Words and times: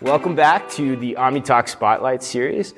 Welcome 0.00 0.34
back 0.34 0.70
to 0.70 0.96
the 0.96 1.14
OmniTalk 1.18 1.68
Spotlight 1.68 2.22
series. 2.22 2.72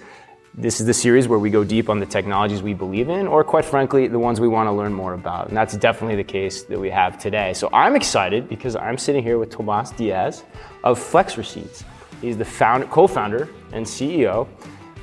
This 0.55 0.81
is 0.81 0.87
the 0.87 0.93
series 0.93 1.29
where 1.29 1.39
we 1.39 1.51
go 1.51 1.63
deep 1.63 1.89
on 1.89 2.01
the 2.01 2.07
technologies 2.07 2.63
we 2.63 2.75
believe 2.75 3.09
in, 3.09 3.29
or 3.29 3.45
quite 3.45 3.65
frankly, 3.65 4.09
the 4.09 4.19
ones 4.19 4.41
we 4.41 4.49
want 4.49 4.67
to 4.67 4.73
learn 4.73 4.93
more 4.93 5.15
about. 5.15 5.49
And 5.49 5.57
that's 5.57 5.77
definitely 5.77 6.17
the 6.17 6.25
case 6.25 6.65
that 6.65 6.81
we 6.81 6.91
have 6.91 7.17
today. 7.17 7.53
So 7.55 7.71
I'm 7.73 7.95
excited 7.95 8.49
because 8.49 8.75
I'm 8.75 8.99
sitting 8.99 9.23
here 9.23 9.39
with 9.39 9.51
Tomas 9.51 9.93
Diaz 9.93 10.43
of 10.83 10.99
Flex 10.99 11.39
Receipts. 11.39 11.85
He's 12.21 12.37
the 12.37 12.45
founder, 12.45 12.87
co-founder 12.89 13.49
and 13.73 13.87
CEO 13.87 14.49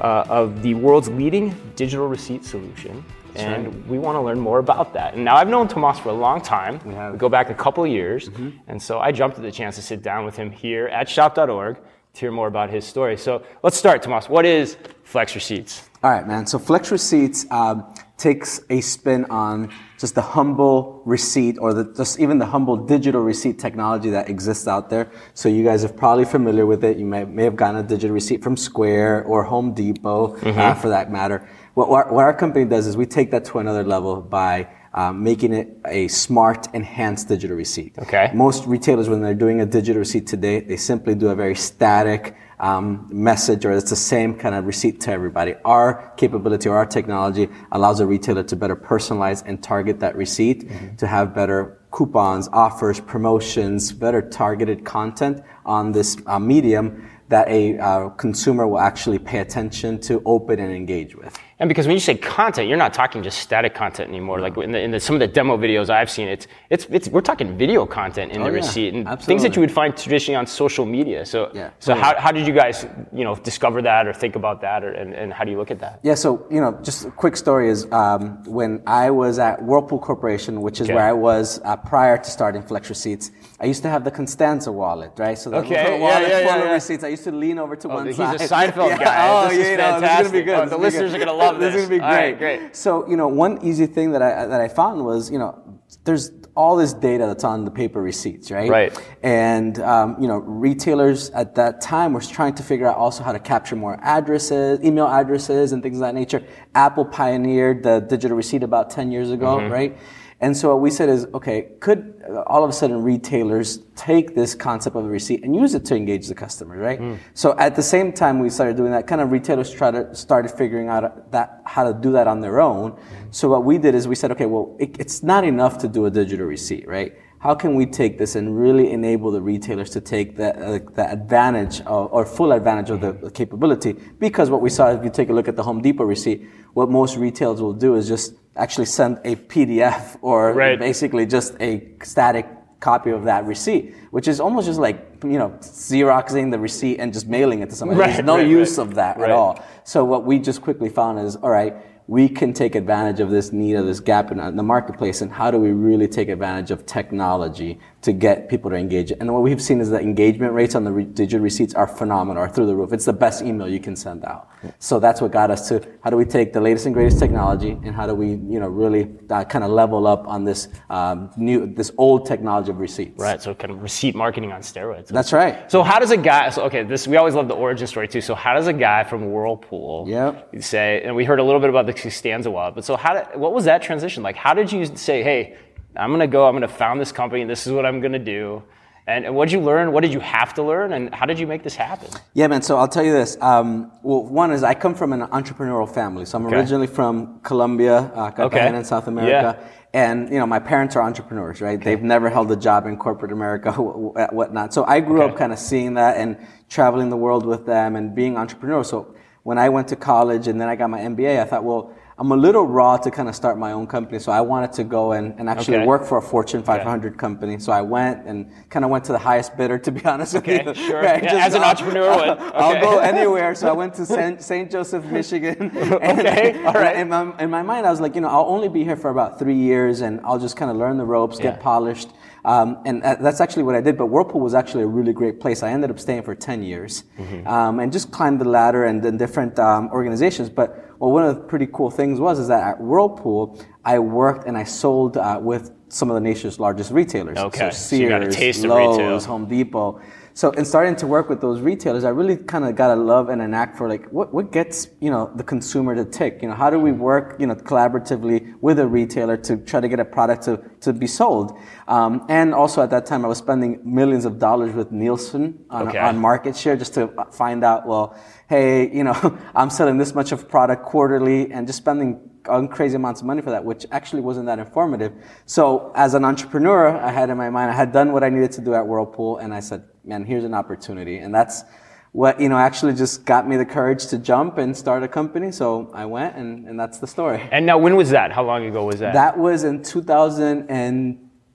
uh, 0.02 0.26
of 0.28 0.62
the 0.62 0.74
world's 0.74 1.08
leading 1.08 1.56
digital 1.78 2.10
receipt 2.10 2.44
solution. 2.44 3.04
And 3.36 3.66
right. 3.68 3.88
we 3.88 4.00
want 4.00 4.16
to 4.16 4.22
learn 4.22 4.40
more 4.40 4.60
about 4.60 4.94
that. 4.94 5.14
And 5.14 5.24
now 5.24 5.36
I've 5.36 5.50
known 5.50 5.68
Tomas 5.68 6.00
for 6.00 6.10
a 6.10 6.14
long 6.14 6.42
time. 6.42 6.80
We 6.86 6.94
have. 6.94 7.18
go 7.18 7.30
back 7.30 7.50
a 7.50 7.54
couple 7.54 7.84
of 7.84 7.90
years. 7.90 8.30
And 8.68 8.82
so 8.82 9.00
I 9.00 9.12
jumped 9.12 9.38
at 9.38 9.44
the 9.44 9.52
chance 9.52 9.76
to 9.76 9.82
sit 9.82 10.02
down 10.02 10.26
with 10.26 10.36
him 10.36 10.52
here 10.52 10.88
at 10.88 11.10
shop.org 11.10 11.78
to 12.14 12.20
hear 12.20 12.32
more 12.32 12.48
about 12.48 12.70
his 12.70 12.86
story. 12.86 13.18
So 13.18 13.44
let's 13.64 13.78
start, 13.78 14.02
Tomas. 14.02 14.30
What 14.30 14.46
is 14.46 14.78
Flex 15.04 15.36
Receipts? 15.36 15.90
All 16.04 16.10
right, 16.10 16.28
man. 16.28 16.48
So 16.48 16.58
Flex 16.58 16.92
Receipts 16.92 17.46
um, 17.52 17.94
takes 18.18 18.62
a 18.70 18.82
spin 18.82 19.26
on 19.26 19.72
just 19.98 20.16
the 20.16 20.22
humble 20.22 21.02
receipt 21.06 21.58
or 21.60 21.74
the, 21.74 21.94
just 21.94 22.20
even 22.20 22.40
the 22.40 22.46
humble 22.46 22.78
digital 22.78 23.22
receipt 23.22 23.60
technology 23.60 24.10
that 24.12 24.30
exists 24.30 24.68
out 24.68 24.90
there. 24.90 25.12
So 25.34 25.50
you 25.50 25.64
guys 25.64 25.84
are 25.84 25.90
probably 25.90 26.26
familiar 26.26 26.66
with 26.66 26.84
it. 26.84 26.98
You 26.98 27.06
may, 27.06 27.26
may 27.26 27.44
have 27.44 27.56
gotten 27.56 27.80
a 27.80 27.84
digital 27.84 28.14
receipt 28.14 28.44
from 28.44 28.56
Square 28.56 29.26
or 29.26 29.44
Home 29.44 29.74
Depot, 29.74 30.36
uh, 30.38 30.74
for 30.76 30.90
that 30.90 31.12
matter. 31.12 31.48
What, 31.80 31.90
what, 31.90 32.08
our, 32.08 32.14
what 32.14 32.26
our 32.26 32.34
company 32.34 32.66
does 32.66 32.88
is 32.88 32.98
we 32.98 33.06
take 33.06 33.32
that 33.32 33.46
to 33.46 33.60
another 33.60 33.86
level 33.86 34.20
by 34.20 34.68
um, 34.94 35.24
making 35.24 35.54
it 35.54 35.78
a 35.86 36.10
smart, 36.10 36.68
enhanced 36.74 37.30
digital 37.30 37.56
receipt. 37.56 37.98
Okay. 37.98 38.32
Most 38.34 38.66
retailers, 38.66 39.08
when 39.08 39.22
they're 39.22 39.34
doing 39.34 39.62
a 39.62 39.66
digital 39.66 40.00
receipt 40.00 40.28
today, 40.28 40.60
they 40.60 40.76
simply 40.76 41.16
do 41.16 41.30
a 41.30 41.36
very 41.36 41.56
static 41.56 42.36
um, 42.60 43.08
message, 43.10 43.64
or 43.64 43.72
it's 43.72 43.92
the 43.92 43.96
same 43.96 44.38
kind 44.38 44.56
of 44.56 44.66
receipt 44.66 45.00
to 45.00 45.12
everybody. 45.14 45.56
Our 45.64 46.12
capability 46.18 46.68
or 46.68 46.76
our 46.76 46.86
technology 46.86 47.48
allows 47.72 48.02
a 48.02 48.06
retailer 48.06 48.44
to 48.44 48.58
better 48.58 48.76
personalize 48.76 49.42
and 49.46 49.64
target 49.64 50.02
that 50.02 50.18
receipt, 50.18 50.70
to 50.98 51.08
have 51.08 51.34
better 51.34 51.80
coupons, 51.92 52.50
offers, 52.52 53.00
promotions, 53.00 53.94
better 53.94 54.22
targeted 54.22 54.84
content 54.84 55.42
on 55.66 55.94
this 55.94 56.18
uh, 56.26 56.40
medium 56.40 57.10
that 57.30 57.48
a 57.48 57.78
uh, 57.78 58.10
consumer 58.10 58.68
will 58.68 58.80
actually 58.80 59.20
pay 59.20 59.38
attention 59.38 59.98
to, 60.02 60.22
open, 60.26 60.60
and 60.60 60.74
engage 60.74 61.16
with. 61.16 61.40
And 61.62 61.68
because 61.68 61.88
when 61.88 61.96
you 61.96 62.00
say 62.00 62.16
content, 62.16 62.70
you're 62.70 62.78
not 62.78 62.94
talking 62.94 63.22
just 63.22 63.40
static 63.40 63.76
content 63.76 64.08
anymore. 64.08 64.40
Like 64.40 64.56
in, 64.58 64.72
the, 64.72 64.80
in 64.80 64.92
the, 64.92 65.00
some 65.00 65.16
of 65.18 65.20
the 65.20 65.28
demo 65.28 65.58
videos 65.58 65.90
I've 65.90 66.10
seen, 66.10 66.30
it's, 66.30 66.48
it's, 66.70 66.86
it's 66.90 67.10
we're 67.10 67.20
talking 67.20 67.58
video 67.58 67.86
content 67.86 68.32
in 68.32 68.40
Oh, 68.42 68.46
the 68.46 68.50
yeah. 68.52 68.56
receipt 68.56 68.94
and 68.94 69.22
things 69.22 69.44
that 69.44 69.58
you 69.58 69.60
would 69.60 69.72
find 69.72 69.96
traditionally 69.98 70.38
on 70.38 70.48
social 70.48 70.86
media. 70.86 71.26
So, 71.26 71.52
Yeah, 71.54 71.72
so 71.80 71.94
totally. 71.94 72.16
how, 72.16 72.22
how 72.22 72.32
did 72.32 72.48
you 72.48 72.54
guys, 72.54 72.86
you 73.12 73.26
know, 73.26 73.36
discover 73.36 73.82
that 73.82 74.08
or 74.08 74.14
think 74.14 74.38
about 74.38 74.62
that 74.62 74.86
or, 74.86 74.92
and, 74.94 75.14
and 75.14 75.34
how 75.34 75.44
do 75.44 75.52
you 75.52 75.58
look 75.58 75.70
at 75.70 75.80
that? 75.80 76.00
Yeah, 76.02 76.16
so 76.16 76.46
you 76.50 76.62
know, 76.62 76.80
just 76.82 77.06
a 77.06 77.12
quick 77.12 77.36
story 77.36 77.70
is 77.70 77.92
um, 77.92 78.42
when 78.46 78.82
I 78.88 79.12
was 79.12 79.38
at 79.38 79.62
Whirlpool 79.62 80.00
Corporation, 80.00 80.62
which 80.62 80.80
is 80.80 80.88
Okay. 80.88 80.96
where 80.96 81.06
I 81.06 81.12
was 81.14 81.60
uh, 81.66 81.76
prior 81.76 82.18
to 82.18 82.30
starting 82.32 82.62
Flex 82.64 82.88
Receipts. 82.88 83.32
I 83.60 83.66
used 83.66 83.82
to 83.84 83.90
have 83.90 84.06
the 84.06 84.12
Costanza 84.12 84.72
wallet, 84.72 85.12
right? 85.18 85.38
So 85.38 85.50
the 85.50 85.58
Okay, 85.58 85.74
yeah, 85.74 86.00
wallet 86.00 86.30
yeah, 86.30 86.40
yeah, 86.40 86.48
full 86.48 86.62
of 86.62 86.68
yeah. 86.68 86.72
receipts. 86.74 87.04
I 87.04 87.10
used 87.10 87.26
to 87.26 87.34
lean 87.34 87.60
over 87.60 87.76
to 87.76 87.88
one 87.90 88.08
he's 88.08 88.16
side. 88.16 88.40
a 88.40 88.48
Seinfeld 88.48 88.90
Yeah, 88.92 88.98
guy. 89.04 89.28
Oh, 89.30 89.50
This 89.50 89.58
is 89.58 89.68
yeah, 89.68 89.76
no, 89.76 90.00
this 90.00 90.10
is 90.10 90.18
gonna 90.18 90.30
be 90.30 90.46
fantastic. 90.46 90.46
good. 90.46 90.56
Oh, 90.56 90.66
the 90.70 90.76
is 90.78 90.82
listeners 90.82 91.12
good. 91.12 91.22
are 91.22 91.26
gonna 91.26 91.38
love 91.38 91.49
This 91.58 91.74
this. 91.74 91.84
is 91.84 91.90
gonna 91.90 92.00
be 92.00 92.04
All 92.04 92.12
right, 92.12 92.38
great. 92.38 92.60
great. 92.60 92.76
So 92.76 93.08
you 93.10 93.18
know, 93.18 93.28
one 93.28 93.60
easy 93.64 93.86
thing 93.86 94.12
that 94.12 94.22
I 94.22 94.46
that 94.46 94.62
I 94.62 94.68
found 94.68 95.04
was 95.06 95.32
you 95.32 95.40
know, 95.40 95.58
there's 96.04 96.32
all 96.56 96.76
this 96.76 96.92
data 96.94 97.26
that's 97.26 97.46
on 97.46 97.64
the 97.64 97.72
paper 97.72 98.02
receipts, 98.02 98.52
right? 98.52 98.70
Right. 98.70 98.92
And 99.24 99.80
um, 99.80 100.18
you 100.20 100.28
know, 100.28 100.38
retailers 100.38 101.30
at 101.32 101.56
that 101.56 101.80
time 101.80 102.12
were 102.12 102.20
trying 102.22 102.54
to 102.56 102.64
figure 102.64 102.86
out 102.86 102.98
also 102.98 103.24
how 103.24 103.32
to 103.32 103.40
capture 103.40 103.78
more 103.78 103.98
addresses, 104.02 104.80
email 104.84 105.08
addresses, 105.08 105.72
and 105.72 105.82
things 105.82 105.98
of 105.98 106.02
that 106.02 106.16
nature. 106.16 106.44
Apple 106.76 107.06
pioneered 107.06 107.84
the 107.84 108.00
digital 108.02 108.36
receipt 108.36 108.64
about 108.64 108.90
10 108.90 109.12
years 109.12 109.32
ago, 109.32 109.58
Mm-hmm. 109.58 109.72
right? 109.72 109.98
And 110.42 110.56
so 110.56 110.70
what 110.70 110.82
we 110.82 110.90
said 110.90 111.10
is, 111.10 111.26
okay, 111.34 111.70
could 111.82 112.24
uh, 112.30 112.42
all 112.48 112.64
of 112.64 112.70
a 112.70 112.74
sudden 112.74 113.02
retailers 113.02 113.80
take 113.96 114.36
this 114.36 114.56
concept 114.56 114.96
of 114.96 115.04
a 115.04 115.08
receipt 115.08 115.44
and 115.44 115.54
use 115.54 115.74
it 115.74 115.84
to 115.86 115.96
engage 115.96 116.28
the 116.28 116.36
customer, 116.36 116.78
right? 116.78 117.00
Mm. 117.00 117.18
So 117.34 117.58
at 117.58 117.76
the 117.76 117.82
same 117.82 118.14
time 118.14 118.40
we 118.40 118.50
started 118.50 118.78
doing 118.78 118.92
that, 118.92 119.06
kind 119.06 119.20
of 119.20 119.32
retailers 119.32 119.70
try 119.70 119.92
to 119.92 120.16
started 120.16 120.50
figuring 120.52 120.88
out 120.88 121.32
that 121.32 121.62
how 121.66 121.84
to 121.84 121.94
do 121.94 122.14
that 122.14 122.28
on 122.28 122.40
their 122.40 122.62
own. 122.62 122.98
So 123.32 123.50
what 123.50 123.66
we 123.66 123.78
did 123.78 123.96
is 123.96 124.08
we 124.08 124.16
said, 124.16 124.32
okay, 124.32 124.46
well, 124.46 124.76
it, 124.80 124.98
it's 124.98 125.24
not 125.24 125.44
enough 125.44 125.78
to 125.80 125.90
do 125.90 126.06
a 126.06 126.12
digital 126.12 126.46
receipt, 126.46 126.88
right? 126.88 127.18
How 127.40 127.56
can 127.56 127.76
we 127.76 127.86
take 127.86 128.18
this 128.18 128.36
and 128.36 128.60
really 128.60 128.92
enable 128.92 129.32
the 129.32 129.42
retailers 129.42 129.90
to 129.92 130.02
take 130.02 130.36
the, 130.36 130.54
uh, 130.58 130.80
the 130.94 131.10
advantage 131.10 131.80
of, 131.82 132.12
or 132.12 132.26
full 132.26 132.52
advantage 132.52 132.90
of 132.90 133.00
the, 133.00 133.14
the 133.14 133.32
capability? 133.32 133.94
Because 134.20 134.50
what 134.50 134.62
we 134.62 134.70
saw, 134.70 134.90
if 134.92 135.04
you 135.06 135.10
take 135.10 135.30
a 135.30 135.34
look 135.34 135.48
at 135.48 135.56
the 135.56 135.64
Home 135.64 135.82
Depot 135.82 136.04
receipt, 136.04 136.46
what 136.74 136.90
most 136.90 137.16
retailers 137.16 137.62
will 137.62 137.74
do 137.74 137.96
is 137.96 138.10
just 138.10 138.34
actually 138.58 138.88
send 138.88 139.20
a 139.24 139.38
PDF 139.38 140.18
or 140.22 140.52
Right. 140.52 140.78
basically 140.78 141.26
just 141.26 141.56
a 141.62 141.88
static 142.04 142.46
copy 142.82 143.12
of 143.12 143.24
that 143.24 143.46
receipt, 143.46 143.96
which 144.12 144.28
is 144.28 144.42
almost 144.42 144.68
just 144.68 144.80
like, 144.80 145.08
you 145.24 145.38
know, 145.38 145.50
Xeroxing 145.62 146.52
the 146.52 146.60
receipt 146.60 146.98
and 147.00 147.14
just 147.14 147.28
mailing 147.28 147.62
it 147.62 147.70
to 147.70 147.76
somebody. 147.76 148.02
Right, 148.02 148.14
There's 148.16 148.26
no 148.26 148.38
right, 148.38 148.48
use 148.48 148.78
right. 148.78 148.88
of 148.88 148.96
that 148.96 149.20
at 149.20 149.32
all. 149.32 149.64
So 149.86 150.04
what 150.04 150.26
we 150.26 150.40
just 150.40 150.62
quickly 150.62 150.90
found 150.90 151.20
is, 151.20 151.38
all 151.38 151.50
right, 151.50 151.74
we 152.10 152.28
can 152.28 152.54
take 152.54 152.74
advantage 152.74 153.20
of 153.20 153.30
this 153.30 153.54
need 153.54 153.76
of 153.76 153.86
this 153.86 154.00
gap 154.00 154.32
in, 154.32 154.40
in 154.40 154.56
the 154.56 154.64
marketplace 154.64 155.22
and 155.22 155.32
how 155.32 155.52
do 155.52 155.60
we 155.60 155.70
really 155.72 156.08
take 156.08 156.28
advantage 156.28 156.72
of 156.72 156.84
technology 156.88 157.80
to 158.02 158.12
get 158.12 158.50
people 158.50 158.72
to 158.72 158.76
engage 158.76 159.12
and 159.12 159.32
what 159.32 159.44
we've 159.44 159.62
seen 159.62 159.80
is 159.80 159.90
that 159.92 160.02
engagement 160.02 160.52
rates 160.54 160.74
on 160.74 160.84
the 160.86 160.92
re- 160.92 161.04
digital 161.04 161.44
receipts 161.44 161.76
are 161.76 161.86
phenomenal 161.88 162.42
are 162.42 162.50
through 162.50 162.66
the 162.66 162.76
roof 162.76 162.94
it's 162.94 163.06
the 163.06 163.14
best 163.14 163.44
email 163.44 163.68
you 163.70 163.80
can 163.80 163.96
send 163.96 164.24
out 164.26 164.50
so 164.80 165.00
that's 165.00 165.22
what 165.22 165.32
got 165.32 165.52
us 165.52 165.70
to 165.70 165.76
how 166.04 166.10
do 166.10 166.18
we 166.18 166.26
take 166.26 166.52
the 166.52 166.60
latest 166.60 166.86
and 166.88 166.96
greatest 166.96 167.20
technology 167.20 167.72
and 167.84 167.94
how 167.94 168.08
do 168.08 168.16
we 168.16 168.30
you 168.54 168.60
know 168.60 168.68
really 168.68 169.08
uh, 169.30 169.44
kind 169.44 169.64
of 169.64 169.70
level 169.70 170.08
up 170.08 170.28
on 170.28 170.44
this 170.44 170.68
um, 170.90 171.30
new 171.38 171.68
this 171.80 171.92
old 171.98 172.26
technology 172.26 172.72
of 172.72 172.80
receipts 172.80 173.20
Right. 173.22 173.40
So 173.42 173.54
kind 173.54 173.72
of 173.72 173.84
receipt 173.84 174.16
marketing 174.16 174.52
on 174.52 174.62
steroids. 174.62 175.08
that's 175.08 175.32
right 175.34 175.70
So 175.72 175.84
how 175.84 176.00
does 176.00 176.12
a 176.12 176.18
guy? 176.18 176.50
So 176.50 176.64
okay, 176.64 176.84
this 176.84 177.08
we 177.08 177.18
always 177.18 177.36
love 177.36 177.48
the 177.48 177.54
origin 177.56 177.86
story 177.86 178.08
too. 178.08 178.22
So 178.22 178.34
how 178.34 178.54
does 178.56 178.68
a 178.68 178.74
guy 178.74 179.04
from 179.04 179.32
Whirlpool 179.32 180.06
Yep. 180.08 180.56
say? 180.62 181.02
And 181.04 181.16
we 181.16 181.24
heard 181.26 181.40
a 181.40 181.44
little 181.44 181.60
bit 181.60 181.70
about 181.70 181.86
the 181.86 181.94
Stanza 182.08 182.50
wallet, 182.50 182.76
but 182.76 182.86
so 182.86 182.96
how? 182.96 183.14
Did, 183.14 183.40
what 183.40 183.54
was 183.54 183.66
that 183.66 183.82
transition 183.82 184.24
like? 184.24 184.36
How 184.36 184.54
did 184.54 184.72
you 184.72 184.86
say, 184.86 185.22
hey, 185.24 185.58
I'm 185.96 186.12
gonna 186.12 186.28
go, 186.28 186.48
I'm 186.48 186.54
gonna 186.56 186.68
found 186.68 187.02
this 187.02 187.12
company, 187.12 187.42
and 187.42 187.50
this 187.50 187.68
is 187.68 187.74
what 187.74 187.86
I'm 187.86 188.00
gonna 188.00 188.20
do, 188.20 188.64
and, 189.08 189.26
and 189.26 189.36
what 189.36 189.50
did 189.50 189.54
you 189.54 189.60
learn? 189.62 189.92
What 189.92 190.02
did 190.02 190.14
you 190.14 190.20
have 190.22 190.54
to 190.54 190.64
learn, 190.64 190.94
and 190.94 191.14
how 191.14 191.26
did 191.26 191.40
you 191.40 191.48
make 191.48 191.64
this 191.64 191.76
happen? 191.76 192.08
Yeah, 192.34 192.48
man. 192.48 192.62
So 192.62 192.78
I'll 192.78 192.88
tell 192.88 193.04
you 193.04 193.12
this. 193.12 193.38
Um, 193.42 193.92
well, 194.04 194.24
one 194.24 194.52
is 194.52 194.64
I 194.64 194.76
come 194.76 194.94
from 194.96 195.12
an 195.14 195.22
entrepreneurial 195.22 195.92
family. 195.92 196.26
So 196.26 196.38
I'm 196.38 196.46
Okay. 196.46 196.56
originally 196.56 196.88
from 196.88 197.40
Colombia, 197.42 197.98
uh, 198.16 198.32
Cartagena 198.32 198.78
in 198.78 198.86
South 198.86 199.08
America. 199.08 199.58
Yeah. 199.60 199.68
And, 199.92 200.30
you 200.32 200.38
know, 200.38 200.46
my 200.46 200.60
parents 200.60 200.96
are 200.96 201.02
entrepreneurs, 201.02 201.62
right? 201.62 201.82
They've 201.82 202.04
never 202.04 202.30
held 202.30 202.52
a 202.52 202.56
job 202.56 202.86
in 202.86 202.96
corporate 202.96 203.32
America, 203.32 203.72
wh- 203.78 204.14
wh- 204.14 204.32
whatnot. 204.34 204.72
So 204.72 204.86
I 204.86 205.00
grew 205.00 205.24
Okay. 205.24 205.32
up 205.34 205.40
kind 205.40 205.52
of 205.52 205.58
seeing 205.58 205.96
that 205.96 206.18
and 206.18 206.38
traveling 206.70 207.10
the 207.10 207.18
world 207.18 207.44
with 207.44 207.66
them 207.66 207.96
and 207.96 208.14
being 208.14 208.36
entrepreneurial. 208.36 208.86
So 208.86 209.16
when 209.44 209.58
I 209.58 209.70
went 209.70 209.88
to 209.90 209.96
college 209.96 210.48
and 210.48 210.60
then 210.60 210.68
I 210.68 210.76
got 210.76 210.90
my 210.90 211.00
MBA, 211.00 211.42
I 211.42 211.46
thought, 211.46 211.64
well, 211.64 211.94
I'm 212.20 212.34
a 212.34 212.36
little 212.36 212.68
raw 212.68 212.98
to 212.98 213.10
kind 213.10 213.30
of 213.30 213.36
start 213.36 213.58
my 213.58 213.72
own 213.72 213.88
company. 213.88 214.20
So 214.20 214.30
I 214.34 214.42
wanted 214.42 214.74
to 214.74 214.84
go 214.84 215.14
and, 215.14 215.34
and 215.40 215.50
actually 215.50 215.78
Okay. 215.78 215.86
work 215.86 216.04
for 216.04 216.18
a 216.18 216.22
Fortune 216.22 216.62
500 216.64 217.18
company. 217.18 217.60
So 217.60 217.72
I 217.72 217.82
went 217.82 218.26
and 218.28 218.52
kind 218.70 218.84
of 218.84 218.92
went 218.92 219.06
to 219.06 219.14
the 219.14 219.18
highest 219.18 219.56
bidder, 219.56 219.80
to 219.80 219.92
be 219.92 220.04
honest 220.12 220.36
Okay, 220.36 220.62
with 220.66 220.78
you. 220.78 220.84
sure. 220.88 221.02
Yeah, 221.02 221.46
as 221.48 221.54
an 221.54 221.64
I'll- 221.64 221.70
entrepreneur 221.70 222.10
would. 222.18 222.38
I'll 222.56 222.82
go 222.82 223.00
anywhere. 223.14 223.56
So 223.56 223.70
I 223.70 223.72
went 223.72 223.94
to 223.96 224.06
St. 224.42 224.70
Joseph, 224.70 225.06
Michigan. 225.06 225.72
And, 225.78 226.20
Okay, 226.20 226.62
all 226.66 226.74
right. 226.74 226.98
In 226.98 227.08
my, 227.08 227.34
in 227.40 227.50
my 227.50 227.62
mind, 227.62 227.88
I 227.88 227.92
was 227.92 228.02
like, 228.02 228.16
you 228.16 228.22
know, 228.22 228.28
I'll 228.28 228.50
only 228.50 228.68
be 228.68 228.84
here 228.84 228.98
for 228.98 229.10
about 229.12 229.40
three 229.40 229.56
years 229.56 230.02
and 230.02 230.20
I'll 230.26 230.40
just 230.40 230.58
kind 230.58 230.70
of 230.70 230.76
learn 230.76 230.98
the 230.98 231.06
ropes, 231.06 231.40
get 231.40 231.62
polished. 231.62 232.10
Um, 232.44 232.80
and 232.86 233.02
uh, 233.04 233.16
that's 233.22 233.40
actually 233.40 233.64
what 233.64 233.76
I 233.76 233.82
did. 233.82 233.98
But 233.98 234.08
Whirlpool 234.08 234.42
was 234.42 234.54
actually 234.54 234.84
a 234.84 234.88
really 234.88 235.14
great 235.14 235.40
place. 235.40 235.64
I 235.64 235.72
ended 235.72 235.90
up 235.90 236.00
staying 236.00 236.24
for 236.24 236.36
10 236.36 236.64
years 236.64 237.04
Mm-hmm. 237.18 237.48
um, 237.48 237.80
and 237.80 237.92
just 237.94 238.12
climbed 238.12 238.42
the 238.42 238.50
ladder 238.50 238.84
and 238.86 239.02
then 239.04 239.16
different 239.18 239.58
um, 239.60 239.90
organizations. 239.92 240.50
But 240.50 240.86
well, 241.00 241.12
one 241.12 241.24
of 241.26 241.36
the 241.36 241.42
pretty 241.42 241.68
cool 241.72 241.90
things 241.90 242.20
was 242.20 242.40
is 242.40 242.48
that 242.50 242.64
at 242.64 242.82
Whirlpool, 242.82 243.60
I 243.86 244.00
worked 244.00 244.48
and 244.48 244.58
I 244.58 244.66
sold 244.66 245.18
uh, 245.18 245.40
with 245.42 245.72
some 245.88 246.10
of 246.10 246.14
the 246.16 246.20
nation's 246.22 246.60
largest 246.60 246.92
retailers. 246.92 247.38
Okay, 247.38 247.72
So 247.72 247.78
so 247.78 247.96
you 247.96 248.10
got 248.10 248.22
a 248.22 248.26
Sears, 248.26 248.36
taste 248.36 248.64
of 248.66 248.70
Lowe's, 248.72 248.98
retail. 248.98 249.20
Home 249.22 249.48
Depot. 249.48 250.02
So 250.40 250.52
in 250.52 250.64
starting 250.64 250.96
to 250.96 251.06
work 251.06 251.28
with 251.28 251.42
those 251.42 251.60
retailers, 251.60 252.06
I 252.06 252.12
really 252.12 252.38
kind 252.38 252.64
of 252.64 252.74
got 252.74 252.92
a 252.92 252.96
love 252.96 253.28
and 253.28 253.42
a 253.42 253.48
knack 253.50 253.76
for 253.76 253.90
like 253.90 254.08
what, 254.10 254.34
what 254.34 254.54
gets 254.54 254.88
you 255.02 255.12
know 255.12 255.30
the 255.36 255.44
consumer 255.44 255.94
to 255.96 256.06
tick. 256.06 256.40
You 256.42 256.48
know, 256.48 256.54
how 256.56 256.70
do 256.70 256.80
we 256.80 256.94
work 256.94 257.36
you 257.42 257.46
know 257.46 257.56
collaboratively 257.56 258.54
with 258.62 258.80
a 258.80 258.88
retailer 258.88 259.36
to 259.36 259.58
try 259.58 259.82
to 259.82 259.90
get 259.90 260.00
a 260.00 260.06
product 260.06 260.44
to, 260.44 260.62
to 260.80 260.94
be 260.94 261.08
sold? 261.08 261.60
Um, 261.90 262.26
and 262.30 262.54
also 262.54 262.82
at 262.82 262.90
that 262.92 263.06
time, 263.06 263.26
I 263.26 263.28
was 263.28 263.38
spending 263.38 263.82
millions 263.84 264.24
of 264.24 264.40
dollars 264.40 264.74
with 264.74 264.94
Nielsen 264.94 265.66
on, 265.70 265.90
Okay. 265.90 265.98
on 265.98 266.18
market 266.18 266.56
share 266.56 266.78
just 266.78 266.94
to 266.94 267.10
find 267.34 267.66
out. 267.66 267.86
Well, 267.86 268.16
hey, 268.48 268.90
you 268.96 269.04
know, 269.04 269.38
I'm 269.56 269.70
selling 269.70 269.98
this 269.98 270.16
much 270.16 270.32
of 270.32 270.48
product 270.48 270.86
quarterly, 270.86 271.52
and 271.52 271.68
just 271.68 271.80
spending 271.80 272.18
crazy 272.68 272.96
amounts 272.96 273.22
of 273.22 273.28
money 273.28 273.42
for 273.42 273.52
that, 273.52 273.64
which 273.64 273.86
actually 273.92 274.22
wasn't 274.22 274.46
that 274.48 274.60
informative. 274.60 275.14
So 275.46 275.92
as 275.96 276.14
an 276.14 276.26
entrepreneur, 276.26 276.96
I 276.98 277.12
had 277.12 277.30
in 277.30 277.38
my 277.38 277.50
mind, 277.50 277.72
I 277.72 277.76
had 277.76 277.92
done 277.92 278.12
what 278.12 278.24
I 278.24 278.30
needed 278.30 278.52
to 278.54 278.62
do 278.62 278.74
at 278.74 278.86
Whirlpool, 278.86 279.38
and 279.38 279.54
I 279.54 279.60
said, 279.60 279.84
man, 280.04 280.26
here's 280.26 280.44
an 280.44 280.54
opportunity, 280.54 281.18
and 281.18 281.34
that's 281.34 281.64
what 282.12 282.42
you 282.42 282.50
know 282.50 282.58
actually 282.58 282.94
just 282.96 283.24
got 283.24 283.48
me 283.48 283.56
the 283.56 283.66
courage 283.66 284.08
to 284.08 284.18
jump 284.18 284.58
and 284.58 284.76
start 284.76 285.04
a 285.04 285.08
company. 285.08 285.52
So 285.52 285.92
I 285.94 286.06
went, 286.06 286.36
and, 286.36 286.68
and 286.68 286.80
that's 286.80 286.98
the 286.98 287.08
story. 287.08 287.48
And 287.52 287.66
now, 287.66 287.78
when 287.78 287.96
was 287.96 288.10
that? 288.10 288.32
How 288.32 288.44
long 288.44 288.66
ago 288.66 288.86
was 288.86 289.00
that? 289.00 289.14
That 289.14 289.38
was 289.38 289.64
in 289.64 289.84
2000 289.84 290.70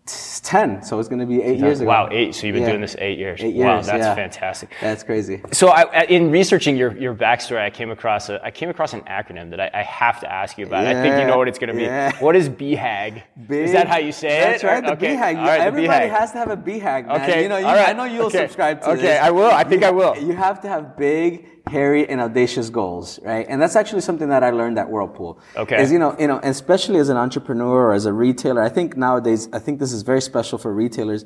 10 0.06 0.82
so 0.82 0.98
it's 0.98 1.08
going 1.08 1.18
to 1.18 1.24
be 1.24 1.40
eight 1.40 1.58
years 1.58 1.80
ago 1.80 1.88
wow 1.88 2.06
eight 2.10 2.34
so 2.34 2.46
you've 2.46 2.52
been 2.52 2.62
yeah. 2.62 2.68
doing 2.68 2.82
this 2.82 2.94
eight 2.98 3.18
years 3.18 3.40
eight 3.42 3.54
years 3.54 3.64
wow 3.64 3.80
that's 3.80 4.04
yeah. 4.04 4.14
fantastic 4.14 4.68
that's 4.78 5.02
crazy 5.02 5.40
so 5.50 5.68
I, 5.68 6.02
in 6.04 6.30
researching 6.30 6.76
your, 6.76 6.94
your 6.98 7.14
backstory 7.14 7.62
i 7.62 7.70
came 7.70 7.90
across 7.90 8.28
a, 8.28 8.38
i 8.44 8.50
came 8.50 8.68
across 8.68 8.92
an 8.92 9.00
acronym 9.02 9.48
that 9.48 9.60
i, 9.60 9.70
I 9.72 9.82
have 9.82 10.20
to 10.20 10.30
ask 10.30 10.58
you 10.58 10.66
about 10.66 10.84
yeah. 10.84 10.90
i 10.90 11.02
think 11.02 11.18
you 11.18 11.26
know 11.26 11.38
what 11.38 11.48
it's 11.48 11.58
going 11.58 11.74
to 11.74 11.74
be 11.74 12.18
what 12.22 12.36
is 12.36 12.50
BHAG 12.50 13.22
is 13.48 13.72
that 13.72 13.88
how 13.88 13.96
you 13.96 14.12
say 14.12 14.28
that's 14.28 14.62
it 14.62 14.66
that's 14.66 14.84
right 14.84 14.84
the 14.84 14.92
okay. 14.92 15.16
BHAG 15.16 15.36
right, 15.36 15.60
everybody 15.62 16.08
has 16.08 16.32
to 16.32 16.38
have 16.38 16.50
a 16.50 16.56
BHAG 16.56 17.06
man. 17.06 17.22
okay 17.22 17.42
you 17.42 17.48
know 17.48 17.56
you, 17.56 17.64
right. 17.64 17.88
i 17.88 17.92
know 17.94 18.04
you'll 18.04 18.26
okay. 18.26 18.40
subscribe 18.40 18.82
to 18.82 18.90
it. 18.90 18.92
okay 18.92 19.02
this. 19.02 19.22
i 19.22 19.30
will 19.30 19.50
i 19.50 19.64
think 19.64 19.80
you, 19.80 19.88
i 19.88 19.90
will 19.90 20.14
you 20.18 20.34
have 20.34 20.60
to 20.60 20.68
have 20.68 20.98
big 20.98 21.48
hairy 21.74 22.08
and 22.08 22.20
audacious 22.20 22.70
goals, 22.70 23.06
right? 23.22 23.46
And 23.50 23.60
that's 23.60 23.76
actually 23.80 24.04
something 24.08 24.28
that 24.34 24.42
I 24.48 24.50
learned 24.60 24.78
at 24.82 24.88
Whirlpool. 24.94 25.32
Okay. 25.62 25.82
Is 25.82 25.90
you 25.94 25.98
know, 25.98 26.16
you 26.22 26.28
know, 26.30 26.38
especially 26.42 27.00
as 27.04 27.08
an 27.14 27.18
entrepreneur 27.26 27.78
or 27.86 27.92
as 27.92 28.06
a 28.06 28.12
retailer, 28.12 28.62
I 28.62 28.70
think 28.76 28.96
nowadays, 28.96 29.42
I 29.52 29.58
think 29.64 29.80
this 29.80 29.92
is 29.92 30.02
very 30.02 30.22
special 30.32 30.56
for 30.56 30.70
retailers. 30.72 31.24